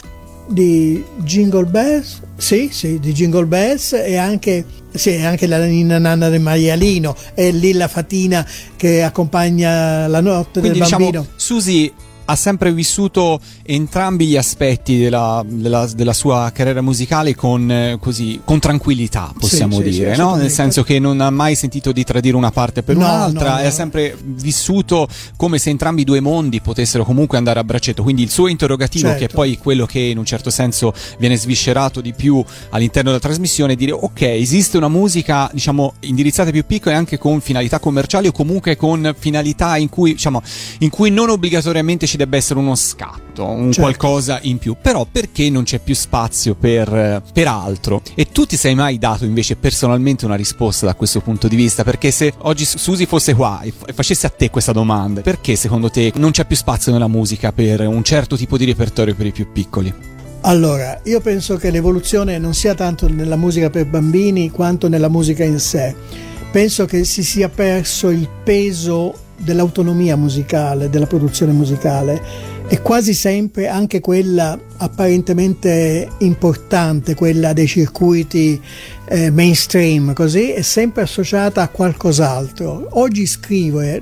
di 0.48 1.04
Jingle 1.18 1.66
Bells, 1.66 2.20
sì, 2.36 2.70
sì, 2.72 2.98
di 2.98 3.12
Jingle 3.12 3.46
Bells 3.46 3.92
e 3.92 4.16
anche, 4.16 4.64
sì, 4.92 5.14
anche 5.16 5.46
la 5.46 5.64
Nina 5.64 5.98
Nanna 5.98 6.28
del 6.28 6.40
maialino 6.40 7.14
e 7.34 7.50
lì 7.50 7.72
la 7.72 7.88
fatina 7.88 8.46
che 8.76 9.02
accompagna 9.02 10.06
la 10.06 10.20
notte 10.20 10.60
Quindi 10.60 10.78
del 10.80 10.88
bambino. 10.88 11.10
diciamo, 11.10 11.26
Susi 11.36 11.92
ha 12.30 12.36
sempre 12.36 12.72
vissuto 12.74 13.40
entrambi 13.64 14.26
gli 14.26 14.36
aspetti 14.36 14.98
della, 14.98 15.42
della- 15.46 15.88
della 15.94 16.12
sua 16.12 16.50
carriera 16.54 16.82
musicale 16.82 17.34
con, 17.34 17.70
eh, 17.70 17.96
così, 17.98 18.40
con 18.44 18.58
tranquillità, 18.58 19.32
possiamo 19.38 19.76
sì, 19.78 19.84
sì, 19.84 19.88
dire, 19.90 20.00
no? 20.08 20.10
assolutamente. 20.10 20.42
nel 20.42 20.52
senso 20.52 20.82
che 20.82 20.98
non 20.98 21.20
ha 21.22 21.30
mai 21.30 21.54
sentito 21.54 21.90
di 21.90 22.04
tradire 22.04 22.36
una 22.36 22.50
parte 22.50 22.82
per 22.82 22.96
No, 22.96 23.04
un'altra, 23.04 23.52
no, 23.52 23.58
e 23.60 23.62
no. 23.62 23.68
ha 23.68 23.70
sempre 23.70 24.14
vissuto 24.22 25.08
come 25.36 25.58
se 25.58 25.70
entrambi 25.70 26.02
i 26.02 26.04
due 26.04 26.20
mondi 26.20 26.60
potessero 26.60 27.02
comunque 27.04 27.38
andare 27.38 27.60
a 27.60 27.64
braccetto. 27.64 28.02
Quindi 28.02 28.22
il 28.22 28.30
suo 28.30 28.48
interrogativo, 28.48 29.08
Certo. 29.08 29.24
che 29.24 29.30
è 29.30 29.34
poi 29.34 29.56
quello 29.56 29.86
che 29.86 29.98
in 30.00 30.18
un 30.18 30.26
certo 30.26 30.50
senso 30.50 30.92
viene 31.18 31.36
sviscerato 31.36 32.02
di 32.02 32.12
più 32.12 32.44
all'interno 32.70 33.08
della 33.08 33.22
trasmissione, 33.22 33.72
è 33.72 33.76
dire 33.76 33.92
ok, 33.92 34.20
esiste 34.20 34.76
una 34.76 34.88
musica 34.88 35.48
diciamo 35.52 35.94
indirizzata 36.00 36.50
più 36.50 36.66
piccoli 36.66 36.94
anche 36.94 37.16
con 37.16 37.40
finalità 37.40 37.78
commerciali 37.78 38.26
o 38.28 38.32
comunque 38.32 38.76
con 38.76 39.14
finalità 39.18 39.78
in 39.78 39.88
cui, 39.88 40.12
diciamo, 40.12 40.42
in 40.80 40.90
cui 40.90 41.10
non 41.10 41.30
obbligatoriamente 41.30 42.06
ci 42.06 42.16
debba 42.18 42.36
essere 42.36 42.58
uno 42.58 42.74
scatto, 42.74 43.44
un 43.46 43.72
Certo. 43.72 43.80
qualcosa 43.80 44.38
in 44.42 44.58
più. 44.58 44.76
Però 44.80 45.06
perché 45.10 45.48
non 45.48 45.64
c'è 45.64 45.78
più 45.78 45.94
spazio 45.94 46.54
per, 46.54 46.94
eh, 46.94 47.22
per 47.32 47.46
altro? 47.48 48.02
E 48.14 48.26
tu 48.26 48.44
ti 48.44 48.58
sei 48.58 48.74
mai 48.74 48.98
dato 48.98 49.24
invece 49.24 49.56
personalmente 49.56 50.26
una 50.26 50.34
risposta 50.34 50.84
da 50.84 50.94
questo 50.94 51.20
punto 51.20 51.48
di 51.48 51.56
vista? 51.56 51.82
Perché 51.84 52.10
se 52.10 52.34
oggi 52.40 52.66
Susi 52.66 53.06
fosse 53.06 53.34
qua 53.34 53.60
e 53.62 53.72
e 53.86 53.92
facesse 53.94 54.26
a 54.26 54.30
te 54.30 54.50
questa 54.50 54.72
domanda, 54.72 55.20
perché 55.22 55.56
secondo 55.56 55.88
te 55.90 56.12
non 56.16 56.32
c'è 56.32 56.44
più 56.44 56.56
spazio 56.56 56.92
nella 56.92 57.08
musica 57.08 57.52
per 57.52 57.86
un 57.86 58.02
certo 58.02 58.36
tipo 58.36 58.58
di 58.58 58.64
repertorio 58.66 59.14
per 59.14 59.26
i 59.26 59.32
più 59.32 59.50
piccoli? 59.52 59.94
Allora, 60.42 61.00
io 61.04 61.20
penso 61.20 61.56
che 61.56 61.70
l'evoluzione 61.70 62.38
non 62.38 62.54
sia 62.54 62.74
tanto 62.74 63.08
nella 63.08 63.36
musica 63.36 63.70
per 63.70 63.86
bambini 63.86 64.50
quanto 64.50 64.88
nella 64.88 65.08
musica 65.08 65.44
in 65.44 65.58
sé. 65.58 65.94
Penso 66.50 66.84
che 66.86 67.04
si 67.04 67.22
sia 67.22 67.48
perso 67.48 68.08
il 68.08 68.28
peso 68.44 69.14
dell'autonomia 69.38 70.16
musicale, 70.16 70.90
della 70.90 71.06
produzione 71.06 71.52
musicale 71.52 72.56
e 72.70 72.82
quasi 72.82 73.14
sempre 73.14 73.66
anche 73.66 74.00
quella 74.00 74.58
apparentemente 74.76 76.06
importante, 76.18 77.14
quella 77.14 77.54
dei 77.54 77.66
circuiti 77.66 78.60
eh, 79.06 79.30
mainstream, 79.30 80.12
così 80.12 80.50
è 80.50 80.60
sempre 80.60 81.02
associata 81.02 81.62
a 81.62 81.68
qualcos'altro. 81.68 82.88
Oggi 82.90 83.24
scrive, 83.24 84.00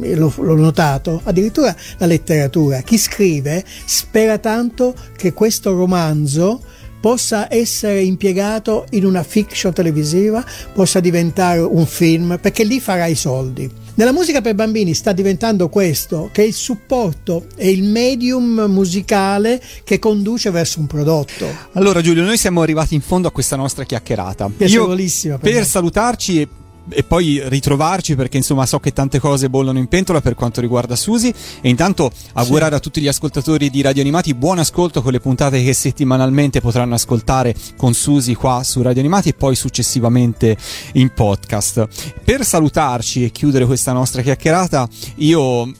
eh, 0.00 0.16
l'ho, 0.16 0.32
l'ho 0.36 0.56
notato, 0.56 1.20
addirittura 1.22 1.74
la 1.98 2.06
letteratura, 2.06 2.80
chi 2.80 2.98
scrive 2.98 3.64
spera 3.84 4.38
tanto 4.38 4.94
che 5.16 5.32
questo 5.32 5.76
romanzo 5.76 6.60
possa 7.00 7.46
essere 7.52 8.02
impiegato 8.02 8.86
in 8.90 9.04
una 9.04 9.22
fiction 9.22 9.72
televisiva, 9.72 10.44
possa 10.72 10.98
diventare 10.98 11.60
un 11.60 11.86
film, 11.86 12.38
perché 12.40 12.64
lì 12.64 12.80
farà 12.80 13.06
i 13.06 13.14
soldi. 13.14 13.70
Nella 13.98 14.12
musica 14.12 14.40
per 14.40 14.54
bambini 14.54 14.94
sta 14.94 15.10
diventando 15.10 15.68
questo, 15.68 16.30
che 16.32 16.44
è 16.44 16.46
il 16.46 16.54
supporto 16.54 17.46
e 17.56 17.68
il 17.68 17.82
medium 17.82 18.66
musicale 18.68 19.60
che 19.82 19.98
conduce 19.98 20.52
verso 20.52 20.78
un 20.78 20.86
prodotto. 20.86 21.44
Allora 21.72 22.00
Giulio, 22.00 22.22
noi 22.22 22.36
siamo 22.36 22.62
arrivati 22.62 22.94
in 22.94 23.00
fondo 23.00 23.26
a 23.26 23.32
questa 23.32 23.56
nostra 23.56 23.82
chiacchierata. 23.82 24.48
Piacevolissima 24.56 25.38
per 25.38 25.52
per 25.52 25.66
salutarci 25.66 26.40
e, 26.40 26.48
e 26.90 27.02
poi 27.02 27.40
ritrovarci 27.44 28.14
perché 28.16 28.36
insomma 28.36 28.66
so 28.66 28.78
che 28.80 28.92
tante 28.92 29.18
cose 29.18 29.50
bollono 29.50 29.78
in 29.78 29.88
pentola 29.88 30.20
per 30.20 30.34
quanto 30.34 30.60
riguarda 30.60 30.96
Susi 30.96 31.32
e 31.60 31.68
intanto 31.68 32.10
augurare 32.34 32.74
a 32.74 32.80
tutti 32.80 33.00
gli 33.00 33.08
ascoltatori 33.08 33.70
di 33.70 33.82
Radio 33.82 34.02
Animati 34.02 34.34
buon 34.34 34.58
ascolto 34.58 35.02
con 35.02 35.12
le 35.12 35.20
puntate 35.20 35.62
che 35.62 35.72
settimanalmente 35.72 36.60
potranno 36.60 36.94
ascoltare 36.94 37.54
con 37.76 37.94
Susi 37.94 38.34
qua 38.34 38.62
su 38.62 38.82
Radio 38.82 39.00
Animati 39.00 39.30
e 39.30 39.34
poi 39.34 39.54
successivamente 39.54 40.56
in 40.94 41.12
podcast. 41.12 41.86
Per 42.24 42.44
salutarci 42.44 43.24
e 43.24 43.30
chiudere 43.30 43.66
questa 43.66 43.92
nostra 43.92 44.22
chiacchierata 44.22 44.88
io 45.16 45.70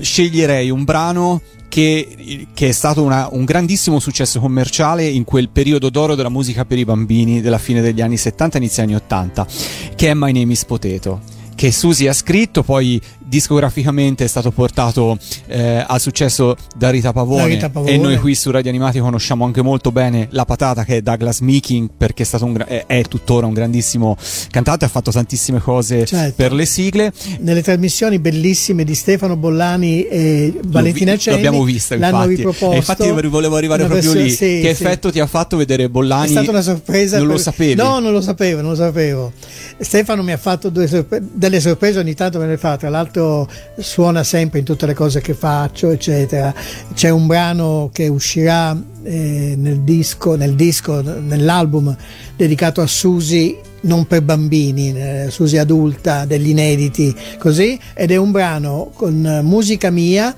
sceglierei 0.00 0.70
un 0.70 0.84
brano 0.84 1.40
che, 1.70 2.48
che 2.52 2.68
è 2.68 2.72
stato 2.72 3.02
una- 3.02 3.28
un 3.30 3.44
grandissimo 3.44 3.98
successo 4.00 4.40
commerciale 4.40 5.06
in 5.06 5.24
quel 5.24 5.48
periodo 5.48 5.88
d'oro 5.88 6.14
della 6.16 6.28
musica 6.28 6.66
per 6.66 6.76
i 6.76 6.84
bambini 6.84 7.40
della 7.40 7.58
fine 7.58 7.80
degli 7.80 8.02
anni 8.02 8.18
70 8.18 8.58
inizio 8.58 8.82
anni 8.82 8.96
80 8.96 9.46
che 9.94 10.10
è 10.10 10.14
My 10.14 10.32
Name 10.32 10.52
is 10.52 10.64
Potato 10.64 11.20
che 11.54 11.70
Susi 11.72 12.08
ha 12.08 12.12
scritto 12.12 12.62
poi 12.62 13.00
discograficamente 13.30 14.24
è 14.24 14.26
stato 14.26 14.50
portato 14.50 15.16
eh, 15.46 15.84
al 15.86 16.00
successo 16.00 16.56
da 16.76 16.90
Rita 16.90 17.12
Pavone, 17.12 17.46
Rita 17.46 17.70
Pavone. 17.70 17.92
e 17.92 17.96
noi 17.96 18.18
qui 18.18 18.34
su 18.34 18.50
Radio 18.50 18.70
Animati 18.70 18.98
conosciamo 18.98 19.44
anche 19.44 19.62
molto 19.62 19.92
bene 19.92 20.26
la 20.32 20.44
patata 20.44 20.84
che 20.84 20.96
è 20.96 21.00
Douglas 21.00 21.38
Meeking 21.38 21.90
perché 21.96 22.24
è 22.24 22.26
stato 22.26 22.44
un 22.44 22.62
è, 22.66 22.84
è 22.86 23.02
tuttora 23.02 23.46
un 23.46 23.52
grandissimo 23.54 24.16
cantante 24.50 24.84
ha 24.84 24.88
fatto 24.88 25.12
tantissime 25.12 25.60
cose 25.60 26.04
Certo. 26.04 26.34
per 26.34 26.52
le 26.52 26.66
sigle 26.66 27.12
Nelle 27.38 27.62
trasmissioni 27.62 28.18
bellissime 28.18 28.82
di 28.82 28.96
Stefano 28.96 29.36
Bollani 29.36 30.02
e 30.08 30.52
Valentina 30.64 31.16
Cenni 31.16 31.36
L'abbiamo 31.42 31.62
vista, 31.62 31.94
infatti. 31.94 32.28
riproposto. 32.34 32.72
E 32.72 32.76
infatti 32.76 33.28
volevo 33.28 33.54
arrivare 33.54 33.84
proprio 33.86 34.12
lì. 34.14 34.30
sì, 34.30 34.60
che 34.60 34.74
sì. 34.74 34.82
effetto 34.84 35.12
ti 35.12 35.20
ha 35.20 35.26
fatto 35.26 35.56
vedere 35.56 35.88
Bollani? 35.88 36.26
È 36.26 36.30
stata 36.30 36.50
una 36.50 36.62
sorpresa. 36.62 37.18
Non 37.18 37.28
lo 37.28 37.34
per- 37.34 37.42
sapevi? 37.42 37.74
No, 37.74 38.00
non 38.00 38.12
lo 38.12 38.20
sapevo, 38.20 38.60
non 38.60 38.70
lo 38.70 38.76
sapevo. 38.76 39.32
Stefano 39.80 40.22
mi 40.22 40.32
ha 40.32 40.36
fatto 40.36 40.70
sorpre- 40.86 41.22
delle 41.32 41.58
sorprese, 41.58 41.98
ogni 42.00 42.14
tanto 42.14 42.38
me 42.38 42.46
le 42.46 42.58
fa. 42.58 42.76
Tra 42.76 42.90
l'altro, 42.90 43.48
suona 43.78 44.22
sempre 44.22 44.58
in 44.58 44.64
tutte 44.64 44.86
le 44.86 44.94
cose 44.94 45.20
che 45.20 45.34
faccio, 45.34 45.90
eccetera. 45.90 46.52
C'è 46.94 47.08
un 47.08 47.26
brano 47.26 47.88
che 47.92 48.06
uscirà 48.08 48.78
eh, 49.02 49.54
nel 49.56 49.80
disco, 49.80 50.36
nel 50.36 50.54
disco, 50.54 51.00
nell'album 51.00 51.96
dedicato 52.36 52.82
a 52.82 52.86
Susi. 52.86 53.56
Non 53.82 54.06
per 54.06 54.20
bambini, 54.20 54.92
eh, 54.94 55.26
Susi 55.30 55.56
adulta, 55.56 56.26
degli 56.26 56.48
inediti, 56.48 57.16
così, 57.38 57.80
ed 57.94 58.10
è 58.10 58.16
un 58.16 58.30
brano 58.30 58.90
con 58.92 59.24
eh, 59.24 59.40
musica 59.40 59.88
mia, 59.88 60.36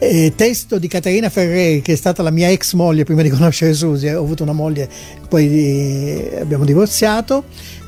eh, 0.00 0.32
testo 0.34 0.80
di 0.80 0.88
Caterina 0.88 1.30
Ferreri, 1.30 1.80
che 1.82 1.92
è 1.92 1.96
stata 1.96 2.24
la 2.24 2.30
mia 2.32 2.50
ex 2.50 2.72
moglie 2.72 3.04
prima 3.04 3.22
di 3.22 3.28
conoscere 3.28 3.74
Susi, 3.74 4.08
ho 4.08 4.18
avuto 4.18 4.42
una 4.42 4.50
moglie, 4.52 4.88
poi 5.28 5.48
di- 5.48 6.28
abbiamo 6.36 6.64
divorziato, 6.64 7.44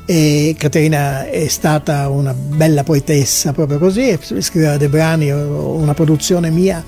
e 0.09 0.55
Caterina 0.57 1.29
è 1.29 1.49
stata 1.49 2.07
una 2.07 2.33
bella 2.33 2.83
poetessa 2.83 3.51
proprio 3.51 3.77
così, 3.77 4.17
scriveva 4.39 4.77
dei 4.77 4.87
brani, 4.87 5.29
una 5.29 5.93
produzione 5.93 6.49
mia 6.49 6.81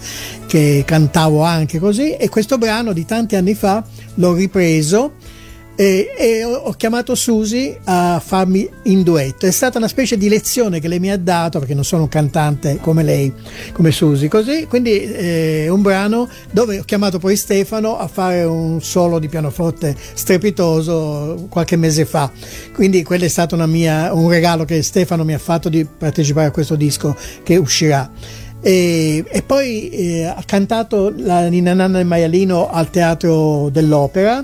che 0.47 0.83
cantavo 0.85 1.43
anche 1.43 1.79
così 1.79 2.15
e 2.15 2.29
questo 2.29 2.57
brano 2.57 2.93
di 2.93 3.03
tanti 3.03 3.35
anni 3.35 3.55
fa 3.55 3.83
l'ho 4.15 4.33
ripreso 4.33 5.15
e, 5.79 6.13
e 6.17 6.43
ho 6.43 6.73
chiamato 6.73 7.15
Susi 7.15 7.73
a 7.85 8.21
farmi 8.21 8.69
in 8.83 9.01
duetto. 9.01 9.45
È 9.45 9.51
stata 9.51 9.77
una 9.77 9.87
specie 9.87 10.17
di 10.17 10.27
lezione 10.27 10.81
che 10.81 10.89
lei 10.89 10.99
mi 10.99 11.09
ha 11.09 11.17
dato, 11.17 11.59
perché 11.59 11.73
non 11.73 11.85
sono 11.85 12.01
un 12.01 12.09
cantante 12.09 12.79
come 12.81 13.01
lei, 13.01 13.33
come 13.71 13.91
Susi, 13.91 14.27
così. 14.27 14.65
Quindi 14.67 15.01
eh, 15.01 15.69
un 15.69 15.81
brano 15.81 16.27
dove 16.51 16.79
ho 16.79 16.83
chiamato 16.83 17.17
poi 17.17 17.37
Stefano 17.37 17.97
a 17.97 18.09
fare 18.09 18.43
un 18.43 18.81
solo 18.81 19.19
di 19.19 19.29
pianoforte 19.29 19.95
strepitoso 20.15 21.47
qualche 21.47 21.77
mese 21.77 22.03
fa. 22.03 22.29
Quindi 22.73 23.01
quello 23.01 23.23
è 23.23 23.29
stato 23.29 23.55
mia, 23.65 24.13
un 24.13 24.27
regalo 24.27 24.65
che 24.65 24.83
Stefano 24.83 25.23
mi 25.23 25.33
ha 25.33 25.39
fatto 25.39 25.69
di 25.69 25.85
partecipare 25.85 26.47
a 26.47 26.51
questo 26.51 26.75
disco 26.75 27.15
che 27.41 27.55
uscirà. 27.55 28.11
E, 28.61 29.23
e, 29.25 29.41
poi 29.43 29.89
eh, 29.91 30.25
ha 30.25 30.43
cantato 30.45 31.13
la 31.15 31.47
Nina 31.47 31.73
Nanna 31.73 31.99
del 31.99 32.05
Maialino 32.05 32.69
al 32.69 32.89
Teatro 32.89 33.69
dell'Opera 33.71 34.43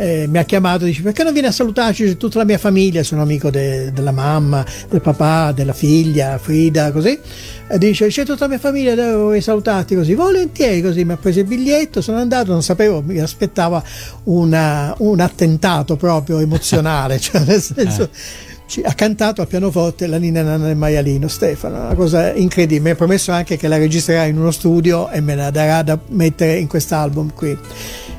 eh, 0.00 0.26
mi 0.26 0.38
ha 0.38 0.44
chiamato 0.44 0.84
e 0.84 0.88
dice 0.88 1.02
perché 1.02 1.22
non 1.22 1.34
vieni 1.34 1.48
a 1.48 1.52
salutarci? 1.52 2.04
C'è 2.04 2.16
tutta 2.16 2.38
la 2.38 2.44
mia 2.44 2.56
famiglia 2.56 3.02
sono 3.02 3.20
amico 3.20 3.50
de, 3.50 3.92
della 3.92 4.12
mamma 4.12 4.64
del 4.88 5.02
papà 5.02 5.52
della 5.52 5.74
figlia 5.74 6.38
Frida 6.38 6.90
così. 6.90 7.18
E 7.68 7.78
dice 7.78 8.08
c'è 8.08 8.24
tutta 8.24 8.44
la 8.44 8.48
mia 8.48 8.58
famiglia 8.58 8.94
devo 8.94 9.38
salutarti? 9.38 9.94
Così 9.94 10.14
volentieri 10.14 10.80
così 10.80 11.04
mi 11.04 11.12
ha 11.12 11.16
preso 11.18 11.40
il 11.40 11.44
biglietto 11.44 12.00
sono 12.00 12.16
andato 12.16 12.50
non 12.50 12.62
sapevo 12.62 13.02
mi 13.02 13.18
aspettava 13.18 13.82
una, 14.24 14.94
un 14.98 15.20
attentato 15.20 15.96
proprio 15.96 16.38
emozionale 16.38 17.18
cioè 17.20 17.44
nel 17.44 17.60
senso 17.60 18.04
eh 18.04 18.49
ha 18.84 18.94
cantato 18.94 19.40
al 19.40 19.48
pianoforte 19.48 20.06
la 20.06 20.18
Nina 20.18 20.42
Nanna 20.42 20.66
del 20.66 20.76
maialino 20.76 21.26
Stefano, 21.26 21.76
una 21.76 21.94
cosa 21.94 22.32
incredibile. 22.32 22.80
Mi 22.80 22.90
ha 22.90 22.94
promesso 22.94 23.32
anche 23.32 23.56
che 23.56 23.66
la 23.66 23.76
registrerà 23.76 24.24
in 24.24 24.38
uno 24.38 24.52
studio 24.52 25.10
e 25.10 25.20
me 25.20 25.34
la 25.34 25.50
darà 25.50 25.82
da 25.82 25.98
mettere 26.10 26.58
in 26.58 26.68
quest'album 26.68 27.32
qui. 27.34 27.58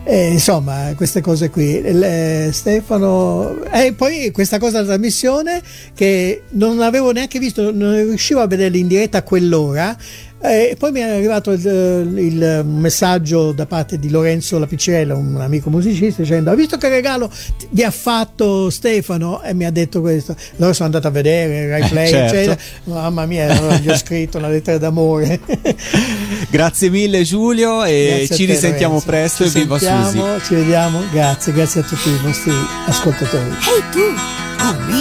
E, 0.03 0.31
insomma, 0.31 0.93
queste 0.95 1.21
cose 1.21 1.49
qui. 1.49 1.81
Le, 1.81 2.49
Stefano. 2.51 3.63
E 3.71 3.93
poi 3.93 4.31
questa 4.31 4.59
cosa 4.59 4.81
della 4.81 4.93
trasmissione 4.93 5.61
che 5.93 6.43
non 6.49 6.81
avevo 6.81 7.11
neanche 7.11 7.39
visto, 7.39 7.71
non 7.71 7.95
riuscivo 7.95 8.41
a 8.41 8.47
vederla 8.47 8.77
in 8.77 8.87
diretta 8.87 9.19
a 9.19 9.23
quell'ora 9.23 9.95
e 10.43 10.69
eh, 10.71 10.75
poi 10.75 10.91
mi 10.91 11.01
è 11.01 11.03
arrivato 11.03 11.51
il, 11.51 12.13
il, 12.17 12.63
messaggio 12.65 13.51
da 13.51 13.67
parte 13.67 13.99
di 13.99 14.09
Lorenzo 14.09 14.57
Lapicella, 14.57 15.15
un 15.15 15.39
amico 15.39 15.69
musicista, 15.69 16.23
dicendo: 16.23 16.49
Ha 16.49 16.55
visto 16.55 16.77
che 16.77 16.89
regalo 16.89 17.31
vi 17.69 17.83
ha 17.83 17.91
fatto 17.91 18.71
Stefano? 18.71 19.43
E 19.43 19.53
mi 19.53 19.65
ha 19.65 19.71
detto 19.71 20.01
questo. 20.01 20.35
Allora 20.57 20.73
sono 20.73 20.87
andato 20.87 21.07
a 21.07 21.11
vedere 21.11 21.69
Rai 21.69 21.87
Play, 21.87 22.07
eh, 22.07 22.09
certo. 22.09 22.35
eccetera. 22.35 22.57
Mamma 22.85 23.27
mia, 23.27 23.77
gli 23.77 23.87
ho 23.87 23.95
scritto 23.95 24.39
una 24.39 24.49
lettera 24.49 24.79
d'amore. 24.79 25.39
grazie 26.49 26.89
mille, 26.89 27.21
Giulio, 27.21 27.83
e 27.83 28.25
grazie 28.25 28.35
ci 28.35 28.45
te, 28.47 28.53
risentiamo 28.53 28.93
Lorenzo. 28.95 29.11
presto. 29.11 29.47
Ci 29.47 29.57
e 29.57 29.61
viva 29.61 29.77
Susi. 29.77 30.21
Ci 30.45 30.55
vediamo, 30.55 31.01
grazie, 31.11 31.53
grazie 31.53 31.81
a 31.81 31.83
tutti 31.83 32.09
i 32.09 32.19
nostri 32.23 32.51
ascoltatori. 32.87 33.43
Ehi 33.43 33.75
hey, 33.75 33.91
tu! 33.91 33.99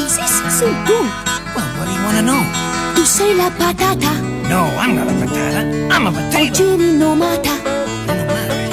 Sì, 0.07 0.20
sì, 0.51 0.64
tu! 0.84 0.93
Well, 1.55 1.66
what 1.78 1.86
do 1.86 1.93
you 1.93 2.05
want 2.05 2.16
to 2.18 2.22
know? 2.22 2.95
Tu 2.95 3.05
sei 3.05 3.34
la 3.34 3.51
patata. 3.57 4.39
No, 4.51 4.64
I'm 4.82 4.96
not 4.96 5.07
a 5.07 5.12
patata. 5.12 5.62
I'm 5.92 6.09
a 6.09 6.11
potato. 6.11 6.64
Oggi 6.64 6.76
rinomata. 6.76 7.55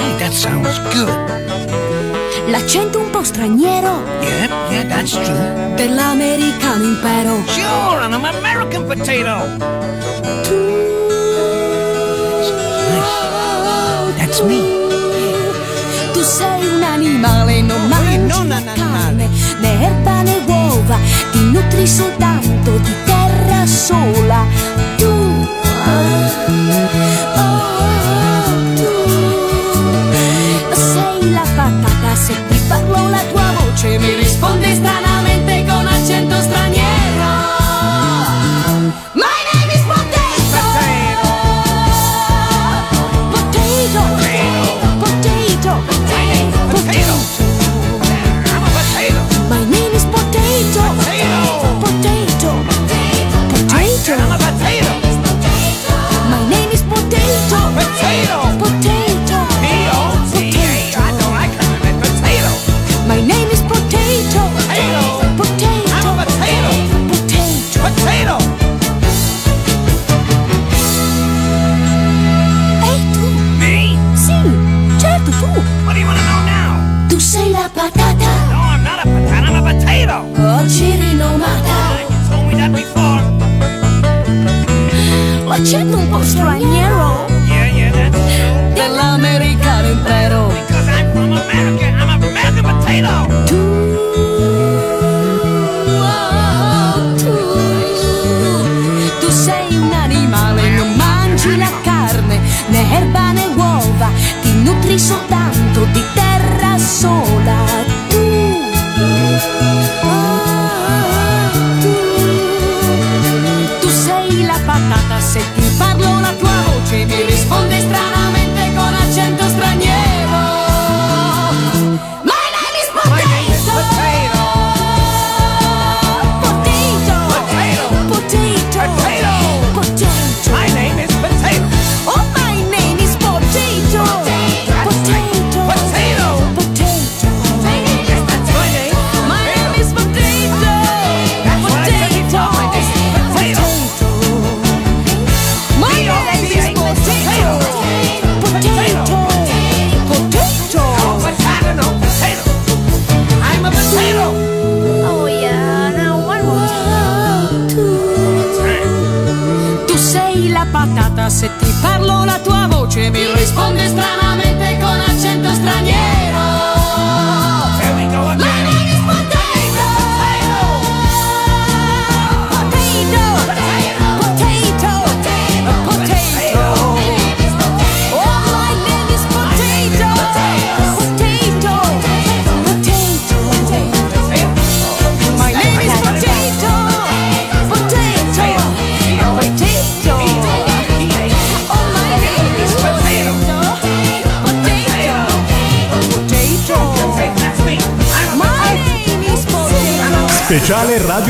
Hey, 0.00 0.12
that 0.18 0.32
sounds 0.32 0.76
good. 0.90 1.14
L'accento 2.48 2.98
un 2.98 3.10
po' 3.10 3.22
straniero. 3.22 4.02
Yeah, 4.20 4.48
yeah, 4.72 4.84
that's 4.88 5.12
true. 5.12 5.74
Per 5.76 5.88
l'americano 5.88 6.82
impero. 6.82 7.44
Sure, 7.46 8.02
I'm 8.02 8.12
an 8.12 8.24
American 8.24 8.86
potato. 8.86 9.36
Tu. 10.42 10.58
Nice. 12.90 13.22
That's 14.18 14.40
me. 14.42 14.60
Tu 16.12 16.22
sei 16.22 16.66
un 16.66 16.82
animale, 16.82 17.62
non 17.62 17.86
mangi 17.86 18.18
non 18.18 18.48
carne, 18.74 19.28
né 19.60 19.84
erba 19.84 20.22
né 20.22 20.42
uova, 20.44 20.98
ti 21.30 21.38
nutri 21.38 21.86
soltanto 21.86 22.78
di 22.78 22.94
te 23.04 23.18
sola 23.68 24.40
oh, 24.42 24.96
tu 24.96 25.17
sei 30.74 31.30
la 31.30 31.44
patata 31.56 32.14
se 32.14 32.34
ti 32.48 32.60
parlo 32.68 33.08
la 33.08 33.22
tua 33.30 33.52
voce 33.58 33.98
mi 33.98 34.14
risponde 34.14 34.74
stranamente 34.74 35.07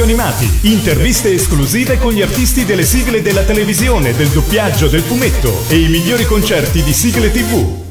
Animati. 0.08 0.60
Interviste 0.62 1.34
esclusive 1.34 1.98
con 1.98 2.14
gli 2.14 2.22
artisti 2.22 2.64
delle 2.64 2.84
sigle 2.84 3.20
della 3.20 3.42
televisione, 3.42 4.14
del 4.14 4.28
doppiaggio, 4.28 4.88
del 4.88 5.02
fumetto 5.02 5.64
e 5.68 5.80
i 5.80 5.88
migliori 5.88 6.24
concerti 6.24 6.82
di 6.82 6.94
sigle 6.94 7.30
TV. 7.30 7.87